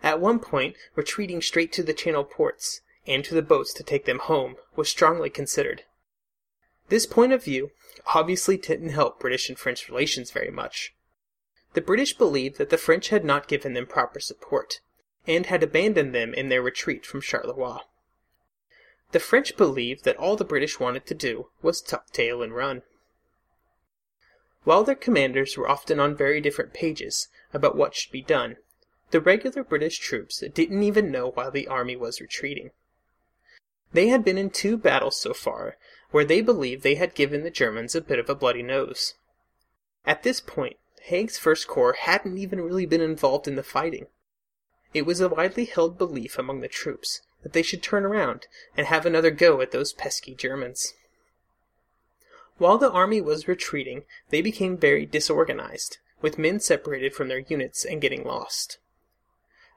At 0.01 0.21
one 0.21 0.39
point, 0.39 0.77
retreating 0.95 1.41
straight 1.41 1.73
to 1.73 1.83
the 1.83 1.93
Channel 1.93 2.23
ports 2.23 2.79
and 3.05 3.25
to 3.25 3.35
the 3.35 3.41
boats 3.41 3.73
to 3.73 3.83
take 3.83 4.05
them 4.05 4.19
home 4.19 4.55
was 4.77 4.87
strongly 4.87 5.29
considered. 5.29 5.83
This 6.87 7.05
point 7.05 7.33
of 7.33 7.43
view 7.43 7.71
obviously 8.15 8.55
didn't 8.55 8.89
help 8.89 9.19
British 9.19 9.49
and 9.49 9.59
French 9.59 9.89
relations 9.89 10.31
very 10.31 10.51
much. 10.51 10.93
The 11.73 11.81
British 11.81 12.13
believed 12.17 12.57
that 12.57 12.69
the 12.69 12.77
French 12.77 13.09
had 13.09 13.25
not 13.25 13.49
given 13.49 13.73
them 13.73 13.85
proper 13.85 14.21
support, 14.21 14.79
and 15.27 15.47
had 15.47 15.61
abandoned 15.61 16.15
them 16.15 16.33
in 16.33 16.47
their 16.47 16.61
retreat 16.61 17.05
from 17.05 17.21
Charleroi. 17.21 17.81
The 19.11 19.19
French 19.19 19.57
believed 19.57 20.03
that 20.03 20.17
all 20.17 20.35
the 20.35 20.45
British 20.45 20.79
wanted 20.79 21.05
to 21.07 21.15
do 21.15 21.49
was 21.61 21.81
tuck 21.81 22.11
tail 22.11 22.43
and 22.43 22.53
run. 22.53 22.83
While 24.63 24.83
their 24.83 24.95
commanders 24.95 25.57
were 25.57 25.67
often 25.67 25.99
on 25.99 26.15
very 26.15 26.39
different 26.39 26.73
pages 26.73 27.27
about 27.53 27.75
what 27.75 27.95
should 27.95 28.11
be 28.11 28.21
done, 28.21 28.57
the 29.09 29.19
regular 29.19 29.63
British 29.63 29.97
troops 29.97 30.43
didn't 30.53 30.83
even 30.83 31.09
know 31.09 31.31
why 31.31 31.49
the 31.49 31.67
army 31.67 31.95
was 31.95 32.21
retreating. 32.21 32.69
They 33.91 34.09
had 34.09 34.23
been 34.23 34.37
in 34.37 34.51
two 34.51 34.77
battles 34.77 35.19
so 35.19 35.33
far 35.33 35.77
where 36.11 36.25
they 36.25 36.41
believed 36.41 36.83
they 36.83 36.95
had 36.95 37.15
given 37.15 37.43
the 37.43 37.49
Germans 37.49 37.95
a 37.95 38.01
bit 38.01 38.19
of 38.19 38.29
a 38.29 38.35
bloody 38.35 38.61
nose. 38.61 39.15
At 40.05 40.21
this 40.21 40.39
point, 40.39 40.77
Haig's 41.03 41.39
First 41.39 41.67
Corps 41.67 41.93
hadn't 41.93 42.37
even 42.37 42.61
really 42.61 42.85
been 42.85 43.01
involved 43.01 43.47
in 43.47 43.55
the 43.55 43.63
fighting. 43.63 44.05
It 44.93 45.07
was 45.07 45.19
a 45.19 45.29
widely 45.29 45.65
held 45.65 45.97
belief 45.97 46.37
among 46.37 46.61
the 46.61 46.67
troops 46.67 47.21
that 47.43 47.53
they 47.53 47.61
should 47.61 47.81
turn 47.81 48.05
around 48.05 48.47
and 48.75 48.87
have 48.87 49.05
another 49.05 49.31
go 49.31 49.61
at 49.61 49.71
those 49.71 49.93
pesky 49.93 50.35
Germans. 50.35 50.93
While 52.57 52.77
the 52.77 52.91
army 52.91 53.21
was 53.21 53.47
retreating, 53.47 54.03
they 54.29 54.41
became 54.41 54.77
very 54.77 55.05
disorganized, 55.05 55.97
with 56.21 56.37
men 56.37 56.59
separated 56.59 57.13
from 57.13 57.29
their 57.29 57.39
units 57.39 57.85
and 57.85 58.01
getting 58.01 58.25
lost. 58.25 58.79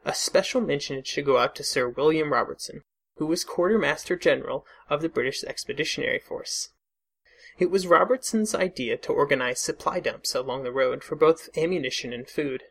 A 0.05 0.15
special 0.15 0.61
mention 0.61 1.05
should 1.05 1.25
go 1.25 1.39
out 1.39 1.55
to 1.55 1.63
Sir 1.63 1.89
William 1.89 2.33
Robertson, 2.33 2.83
who 3.17 3.27
was 3.27 3.45
Quartermaster 3.45 4.17
General 4.17 4.67
of 4.91 5.01
the 5.01 5.09
British 5.09 5.45
Expeditionary 5.45 6.19
Force. 6.19 6.71
It 7.59 7.71
was 7.71 7.87
Robertson's 7.87 8.55
idea 8.55 8.97
to 8.97 9.13
organize 9.13 9.61
supply 9.61 10.01
dumps 10.01 10.35
along 10.35 10.65
the 10.65 10.73
road 10.73 11.05
for 11.05 11.15
both 11.15 11.57
ammunition 11.57 12.13
and 12.13 12.29
food. 12.29 12.65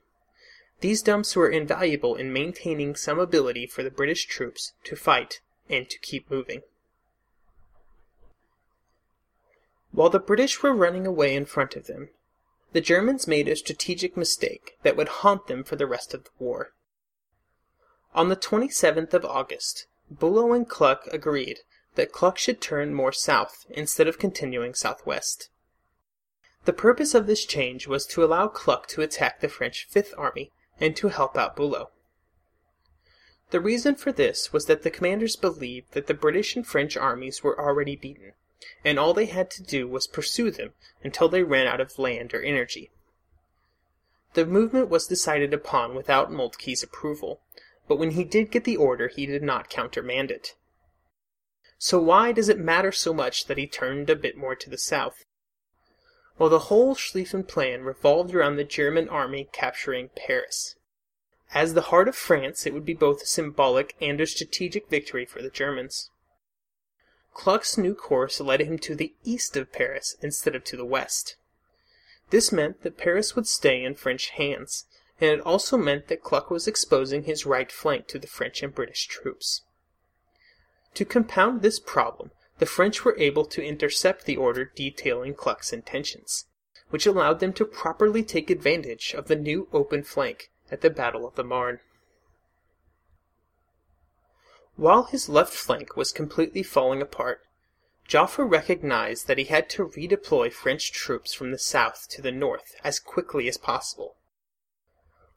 These 0.81 1.03
dumps 1.03 1.35
were 1.35 1.49
invaluable 1.49 2.15
in 2.15 2.33
maintaining 2.33 2.95
some 2.95 3.19
ability 3.19 3.67
for 3.67 3.83
the 3.83 3.91
British 3.91 4.25
troops 4.25 4.73
to 4.83 4.95
fight 4.95 5.39
and 5.69 5.87
to 5.87 5.99
keep 5.99 6.29
moving. 6.29 6.63
While 9.91 10.09
the 10.09 10.19
British 10.19 10.63
were 10.63 10.73
running 10.73 11.05
away 11.05 11.35
in 11.35 11.45
front 11.45 11.75
of 11.75 11.85
them, 11.85 12.09
the 12.71 12.81
Germans 12.81 13.27
made 13.27 13.47
a 13.47 13.55
strategic 13.55 14.17
mistake 14.17 14.77
that 14.81 14.95
would 14.95 15.09
haunt 15.09 15.45
them 15.45 15.63
for 15.63 15.75
the 15.75 15.85
rest 15.85 16.15
of 16.15 16.23
the 16.23 16.31
war. 16.39 16.73
On 18.15 18.29
the 18.29 18.35
27th 18.35 19.13
of 19.13 19.23
August, 19.23 19.85
Bulow 20.09 20.51
and 20.51 20.67
Kluck 20.67 21.05
agreed 21.11 21.59
that 21.93 22.11
Kluck 22.11 22.39
should 22.39 22.59
turn 22.59 22.93
more 22.93 23.11
south 23.11 23.67
instead 23.69 24.07
of 24.07 24.17
continuing 24.17 24.73
southwest. 24.73 25.49
The 26.65 26.73
purpose 26.73 27.13
of 27.13 27.27
this 27.27 27.45
change 27.45 27.85
was 27.85 28.07
to 28.07 28.23
allow 28.23 28.47
Kluck 28.47 28.87
to 28.87 29.01
attack 29.01 29.41
the 29.41 29.49
French 29.49 29.85
Fifth 29.89 30.13
Army 30.17 30.51
and 30.81 30.95
to 30.97 31.07
help 31.09 31.37
out 31.37 31.55
Bulow. 31.55 31.91
The 33.51 33.61
reason 33.61 33.95
for 33.95 34.11
this 34.11 34.51
was 34.51 34.65
that 34.65 34.81
the 34.81 34.89
commanders 34.89 35.35
believed 35.35 35.91
that 35.93 36.07
the 36.07 36.13
British 36.13 36.55
and 36.55 36.65
French 36.65 36.97
armies 36.97 37.43
were 37.43 37.59
already 37.59 37.95
beaten, 37.95 38.33
and 38.83 38.97
all 38.97 39.13
they 39.13 39.25
had 39.27 39.51
to 39.51 39.63
do 39.63 39.87
was 39.87 40.07
pursue 40.07 40.49
them 40.51 40.73
until 41.03 41.29
they 41.29 41.43
ran 41.43 41.67
out 41.67 41.79
of 41.79 41.99
land 41.99 42.33
or 42.33 42.41
energy. 42.41 42.91
The 44.33 44.45
movement 44.45 44.89
was 44.89 45.07
decided 45.07 45.53
upon 45.53 45.93
without 45.93 46.31
Moltke's 46.31 46.81
approval, 46.81 47.41
but 47.87 47.97
when 47.97 48.11
he 48.11 48.23
did 48.23 48.51
get 48.51 48.63
the 48.63 48.77
order, 48.77 49.09
he 49.09 49.25
did 49.25 49.43
not 49.43 49.69
countermand 49.69 50.31
it. 50.31 50.55
So 51.77 51.99
why 51.99 52.31
does 52.31 52.47
it 52.47 52.59
matter 52.59 52.91
so 52.91 53.13
much 53.13 53.45
that 53.45 53.57
he 53.57 53.67
turned 53.67 54.09
a 54.09 54.15
bit 54.15 54.37
more 54.37 54.55
to 54.55 54.69
the 54.69 54.77
south? 54.77 55.25
Well, 56.41 56.49
the 56.49 56.71
whole 56.71 56.95
Schlieffen 56.95 57.47
plan 57.47 57.84
revolved 57.84 58.34
around 58.34 58.56
the 58.56 58.63
German 58.63 59.08
army 59.10 59.47
capturing 59.51 60.10
Paris. 60.15 60.75
As 61.54 61.75
the 61.75 61.91
heart 61.93 62.08
of 62.08 62.15
France, 62.15 62.65
it 62.65 62.73
would 62.73 62.84
be 62.84 62.95
both 62.95 63.21
a 63.21 63.27
symbolic 63.27 63.95
and 64.01 64.19
a 64.19 64.25
strategic 64.25 64.89
victory 64.89 65.23
for 65.23 65.43
the 65.43 65.51
Germans. 65.51 66.10
Kluck's 67.36 67.77
new 67.77 67.93
course 67.93 68.39
led 68.39 68.60
him 68.62 68.80
to 68.80 68.95
the 68.95 69.13
east 69.23 69.56
of 69.56 69.71
Paris 69.71 70.15
instead 70.23 70.56
of 70.56 70.63
to 70.63 70.75
the 70.75 70.84
west. 70.84 71.36
This 72.32 72.51
meant 72.51 72.82
that 72.82 72.97
Paris 72.97 73.36
would 73.36 73.45
stay 73.45 73.84
in 73.84 73.93
French 73.93 74.30
hands, 74.30 74.86
and 75.19 75.30
it 75.30 75.41
also 75.41 75.77
meant 75.77 76.08
that 76.08 76.23
Kluck 76.23 76.49
was 76.49 76.67
exposing 76.67 77.25
his 77.25 77.45
right 77.45 77.71
flank 77.71 78.08
to 78.08 78.17
the 78.17 78.25
French 78.25 78.63
and 78.63 78.73
British 78.73 79.06
troops. 79.06 79.62
To 80.95 81.06
compound 81.06 81.62
this 81.62 81.80
problem, 81.80 82.32
the 82.62 82.67
French 82.67 83.04
were 83.04 83.17
able 83.17 83.43
to 83.43 83.63
intercept 83.63 84.26
the 84.26 84.38
order 84.38 84.71
detailing 84.76 85.34
Kluck's 85.34 85.74
intentions, 85.74 86.45
which 86.91 87.08
allowed 87.08 87.39
them 87.39 87.52
to 87.54 87.65
properly 87.65 88.21
take 88.21 88.52
advantage 88.52 89.15
of 89.15 89.28
the 89.28 89.36
new 89.36 89.67
open 89.74 90.04
flank 90.04 90.52
at 90.69 90.82
the 90.82 90.91
Battle 90.91 91.28
of 91.28 91.34
the 91.34 91.43
Marne. 91.43 91.80
While 94.76 95.06
his 95.06 95.28
left 95.28 95.52
flank 95.52 95.97
was 95.97 96.12
completely 96.12 96.62
falling 96.62 97.02
apart, 97.02 97.41
Joffre 98.08 98.47
recognized 98.47 99.26
that 99.26 99.39
he 99.39 99.45
had 99.45 99.67
to 99.71 99.88
redeploy 99.88 100.54
French 100.54 100.91
troops 100.91 101.34
from 101.34 101.50
the 101.50 101.58
south 101.58 102.06
to 102.12 102.21
the 102.21 102.32
north 102.32 102.76
as 102.84 103.00
quickly 103.00 103.47
as 103.47 103.58
possible. 103.58 104.17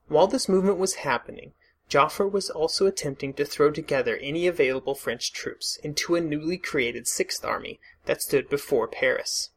While 0.08 0.26
this 0.26 0.46
movement 0.46 0.76
was 0.76 0.96
happening, 0.96 1.54
Joffre 1.94 2.28
was 2.28 2.50
also 2.50 2.86
attempting 2.86 3.34
to 3.34 3.44
throw 3.44 3.70
together 3.70 4.16
any 4.16 4.48
available 4.48 4.96
French 4.96 5.32
troops 5.32 5.76
into 5.76 6.16
a 6.16 6.20
newly 6.20 6.58
created 6.58 7.06
Sixth 7.06 7.44
Army 7.44 7.78
that 8.06 8.20
stood 8.20 8.50
before 8.50 8.88
Paris. 8.88 9.50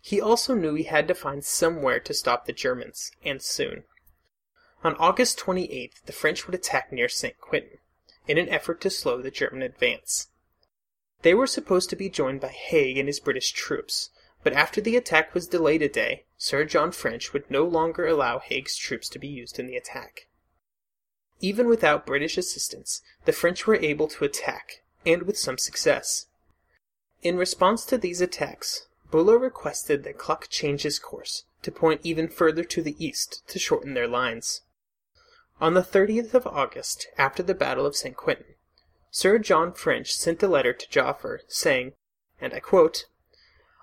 He 0.00 0.20
also 0.20 0.56
knew 0.56 0.74
he 0.74 0.82
had 0.82 1.06
to 1.06 1.14
find 1.14 1.44
somewhere 1.44 2.00
to 2.00 2.12
stop 2.12 2.46
the 2.46 2.52
Germans, 2.52 3.12
and 3.24 3.40
soon. 3.40 3.84
On 4.82 4.96
August 4.96 5.38
28th, 5.38 6.02
the 6.04 6.12
French 6.12 6.48
would 6.48 6.54
attack 6.56 6.90
near 6.90 7.08
St. 7.08 7.38
Quentin, 7.38 7.78
in 8.26 8.36
an 8.36 8.48
effort 8.48 8.80
to 8.80 8.90
slow 8.90 9.22
the 9.22 9.30
German 9.30 9.62
advance. 9.62 10.30
They 11.22 11.34
were 11.34 11.46
supposed 11.46 11.90
to 11.90 11.96
be 11.96 12.10
joined 12.10 12.40
by 12.40 12.48
Haig 12.48 12.98
and 12.98 13.08
his 13.08 13.20
British 13.20 13.52
troops, 13.52 14.10
but 14.42 14.54
after 14.54 14.80
the 14.80 14.96
attack 14.96 15.32
was 15.32 15.46
delayed 15.46 15.82
a 15.82 15.88
day, 15.88 16.24
Sir 16.36 16.64
John 16.64 16.90
French 16.90 17.32
would 17.32 17.48
no 17.48 17.62
longer 17.62 18.08
allow 18.08 18.40
Haig's 18.40 18.76
troops 18.76 19.08
to 19.10 19.20
be 19.20 19.28
used 19.28 19.60
in 19.60 19.68
the 19.68 19.76
attack. 19.76 20.26
Even 21.40 21.68
without 21.68 22.06
British 22.06 22.36
assistance, 22.36 23.02
the 23.24 23.32
French 23.32 23.66
were 23.66 23.76
able 23.76 24.08
to 24.08 24.24
attack, 24.24 24.82
and 25.06 25.22
with 25.22 25.38
some 25.38 25.58
success. 25.58 26.26
In 27.22 27.36
response 27.36 27.84
to 27.86 27.98
these 27.98 28.20
attacks, 28.20 28.86
Bulow 29.10 29.36
requested 29.36 30.04
that 30.04 30.18
Kluck 30.18 30.48
change 30.48 30.82
his 30.82 30.98
course 30.98 31.44
to 31.62 31.72
point 31.72 32.00
even 32.04 32.28
further 32.28 32.64
to 32.64 32.82
the 32.82 32.96
east 33.04 33.42
to 33.48 33.58
shorten 33.58 33.94
their 33.94 34.08
lines. 34.08 34.62
On 35.60 35.74
the 35.74 35.82
30th 35.82 36.32
of 36.32 36.46
August, 36.46 37.08
after 37.18 37.42
the 37.42 37.54
Battle 37.54 37.84
of 37.84 37.96
St. 37.96 38.16
Quentin, 38.16 38.54
Sir 39.10 39.38
John 39.38 39.72
French 39.72 40.14
sent 40.14 40.42
a 40.42 40.48
letter 40.48 40.72
to 40.72 40.88
Joffre, 40.88 41.40
saying, 41.48 41.92
and 42.40 42.54
I 42.54 42.60
quote, 42.60 43.06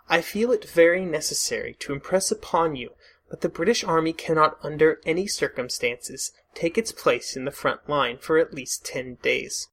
I 0.10 0.22
feel 0.22 0.52
it 0.52 0.66
very 0.66 1.06
necessary 1.06 1.76
to 1.80 1.94
impress 1.94 2.32
upon 2.32 2.76
you 2.76 2.92
that 3.30 3.42
the 3.42 3.50
British 3.50 3.84
Army 3.84 4.14
cannot 4.14 4.58
under 4.64 5.02
any 5.06 5.28
circumstances 5.28 6.32
take 6.54 6.78
its 6.78 6.92
place 6.92 7.36
in 7.36 7.46
the 7.46 7.52
front 7.52 7.88
line 7.90 8.18
for 8.18 8.38
at 8.38 8.54
least 8.54 8.86
ten 8.86 9.16
days. 9.22 9.68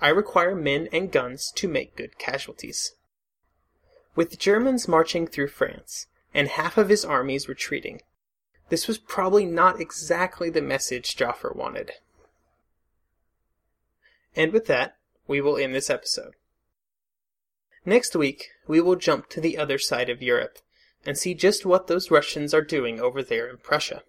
I 0.00 0.08
require 0.08 0.54
men 0.54 0.88
and 0.92 1.12
guns 1.12 1.52
to 1.56 1.68
make 1.68 1.96
good 1.96 2.18
casualties. 2.18 2.94
With 4.16 4.38
Germans 4.38 4.88
marching 4.88 5.26
through 5.26 5.48
France, 5.48 6.06
and 6.32 6.48
half 6.48 6.78
of 6.78 6.88
his 6.88 7.04
armies 7.04 7.48
retreating, 7.48 8.00
this 8.70 8.88
was 8.88 8.98
probably 8.98 9.44
not 9.44 9.80
exactly 9.80 10.48
the 10.48 10.62
message 10.62 11.16
Joffre 11.16 11.54
wanted. 11.54 11.92
And 14.34 14.52
with 14.52 14.66
that, 14.66 14.96
we 15.26 15.40
will 15.40 15.56
end 15.56 15.74
this 15.74 15.90
episode. 15.90 16.34
Next 17.84 18.14
week, 18.14 18.50
we 18.66 18.80
will 18.80 18.96
jump 18.96 19.28
to 19.30 19.40
the 19.40 19.58
other 19.58 19.78
side 19.78 20.08
of 20.08 20.22
Europe 20.22 20.58
and 21.06 21.16
see 21.16 21.34
just 21.34 21.64
what 21.64 21.86
those 21.86 22.10
Russians 22.10 22.52
are 22.52 22.62
doing 22.62 23.00
over 23.00 23.22
there 23.22 23.48
in 23.48 23.56
Prussia. 23.56 24.02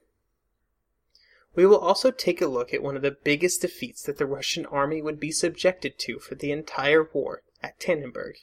We 1.56 1.66
will 1.66 1.80
also 1.80 2.12
take 2.12 2.42
a 2.42 2.48
look 2.48 2.74
at 2.74 2.84
one 2.84 2.96
of 2.96 3.02
the 3.02 3.18
biggest 3.24 3.62
defeats 3.62 4.04
that 4.04 4.18
the 4.18 4.26
Russian 4.26 4.66
army 4.68 5.02
would 5.02 5.20
be 5.20 5.32
subjected 5.32 6.00
to 6.00 6.20
for 6.20 6.36
the 6.36 6.52
entire 6.52 7.10
war 7.14 7.44
at 7.62 7.80
Tannenberg. 7.80 8.36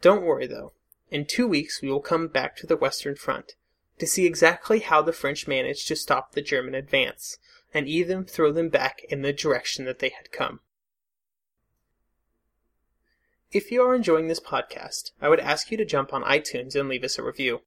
Don't 0.00 0.24
worry 0.24 0.46
though, 0.46 0.72
in 1.10 1.24
two 1.24 1.46
weeks 1.46 1.82
we 1.82 1.90
will 1.90 2.00
come 2.00 2.28
back 2.28 2.56
to 2.56 2.66
the 2.66 2.76
Western 2.76 3.16
Front 3.16 3.54
to 3.98 4.06
see 4.06 4.26
exactly 4.26 4.80
how 4.80 5.02
the 5.02 5.12
French 5.12 5.48
managed 5.48 5.88
to 5.88 5.96
stop 5.96 6.32
the 6.32 6.42
German 6.42 6.74
advance 6.74 7.38
and 7.72 7.88
even 7.88 8.24
throw 8.24 8.52
them 8.52 8.68
back 8.68 9.02
in 9.08 9.22
the 9.22 9.32
direction 9.32 9.84
that 9.86 9.98
they 9.98 10.10
had 10.10 10.30
come. 10.30 10.60
If 13.52 13.70
you 13.70 13.82
are 13.82 13.94
enjoying 13.94 14.28
this 14.28 14.40
podcast, 14.40 15.10
I 15.20 15.28
would 15.28 15.40
ask 15.40 15.70
you 15.70 15.76
to 15.76 15.84
jump 15.84 16.12
on 16.12 16.24
iTunes 16.24 16.74
and 16.74 16.88
leave 16.88 17.04
us 17.04 17.18
a 17.18 17.22
review. 17.22 17.60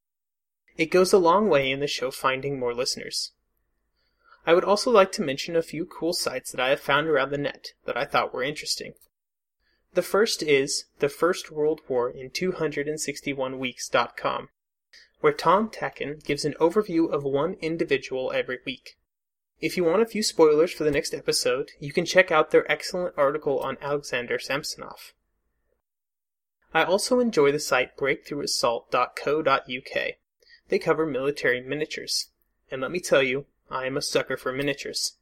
It 0.77 0.91
goes 0.91 1.13
a 1.13 1.17
long 1.17 1.49
way 1.49 1.71
in 1.71 1.79
the 1.79 1.87
show 1.87 2.11
finding 2.11 2.59
more 2.59 2.73
listeners. 2.73 3.31
I 4.45 4.53
would 4.53 4.63
also 4.63 4.91
like 4.91 5.11
to 5.13 5.21
mention 5.21 5.55
a 5.55 5.61
few 5.61 5.85
cool 5.85 6.13
sites 6.13 6.51
that 6.51 6.61
I 6.61 6.69
have 6.69 6.79
found 6.79 7.07
around 7.07 7.31
the 7.31 7.37
net 7.37 7.73
that 7.85 7.97
I 7.97 8.05
thought 8.05 8.33
were 8.33 8.43
interesting. 8.43 8.93
The 9.93 10.01
first 10.01 10.43
is 10.43 10.85
the 10.99 11.09
First 11.09 11.51
World 11.51 11.81
War 11.87 12.09
in 12.09 12.29
261weeks.com 12.29 14.49
where 15.21 15.33
Tom 15.33 15.69
Tacken 15.69 16.23
gives 16.23 16.45
an 16.45 16.55
overview 16.59 17.11
of 17.11 17.23
one 17.23 17.55
individual 17.61 18.31
every 18.33 18.59
week. 18.65 18.97
If 19.59 19.75
you 19.75 19.83
want 19.83 20.01
a 20.01 20.05
few 20.05 20.23
spoilers 20.23 20.71
for 20.71 20.85
the 20.85 20.91
next 20.91 21.13
episode, 21.13 21.71
you 21.79 21.91
can 21.91 22.05
check 22.05 22.31
out 22.31 22.51
their 22.51 22.69
excellent 22.71 23.15
article 23.17 23.59
on 23.59 23.77
Alexander 23.81 24.39
Samsonov. 24.39 25.13
I 26.73 26.83
also 26.83 27.19
enjoy 27.19 27.51
the 27.51 27.59
site 27.59 27.95
breakthroughassault.co.uk. 27.97 30.13
They 30.67 30.79
cover 30.79 31.05
military 31.05 31.61
miniatures. 31.61 32.29
And 32.69 32.81
let 32.81 32.91
me 32.91 32.99
tell 32.99 33.23
you, 33.23 33.45
I 33.71 33.87
am 33.87 33.97
a 33.97 34.01
sucker 34.01 34.37
for 34.37 34.51
miniatures. 34.51 35.15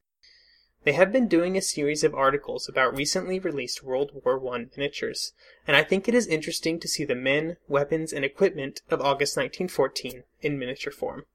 They 0.83 0.91
have 0.93 1.11
been 1.11 1.27
doing 1.27 1.57
a 1.57 1.61
series 1.61 2.03
of 2.03 2.13
articles 2.13 2.69
about 2.69 2.95
recently 2.95 3.39
released 3.39 3.83
World 3.83 4.11
War 4.23 4.55
I 4.55 4.67
miniatures, 4.75 5.33
and 5.65 5.75
I 5.75 5.83
think 5.83 6.07
it 6.07 6.13
is 6.13 6.27
interesting 6.27 6.79
to 6.79 6.87
see 6.87 7.03
the 7.03 7.15
men, 7.15 7.57
weapons, 7.67 8.13
and 8.13 8.23
equipment 8.23 8.81
of 8.89 9.01
August 9.01 9.35
1914 9.35 10.23
in 10.41 10.59
miniature 10.59 10.93
form. 10.93 11.25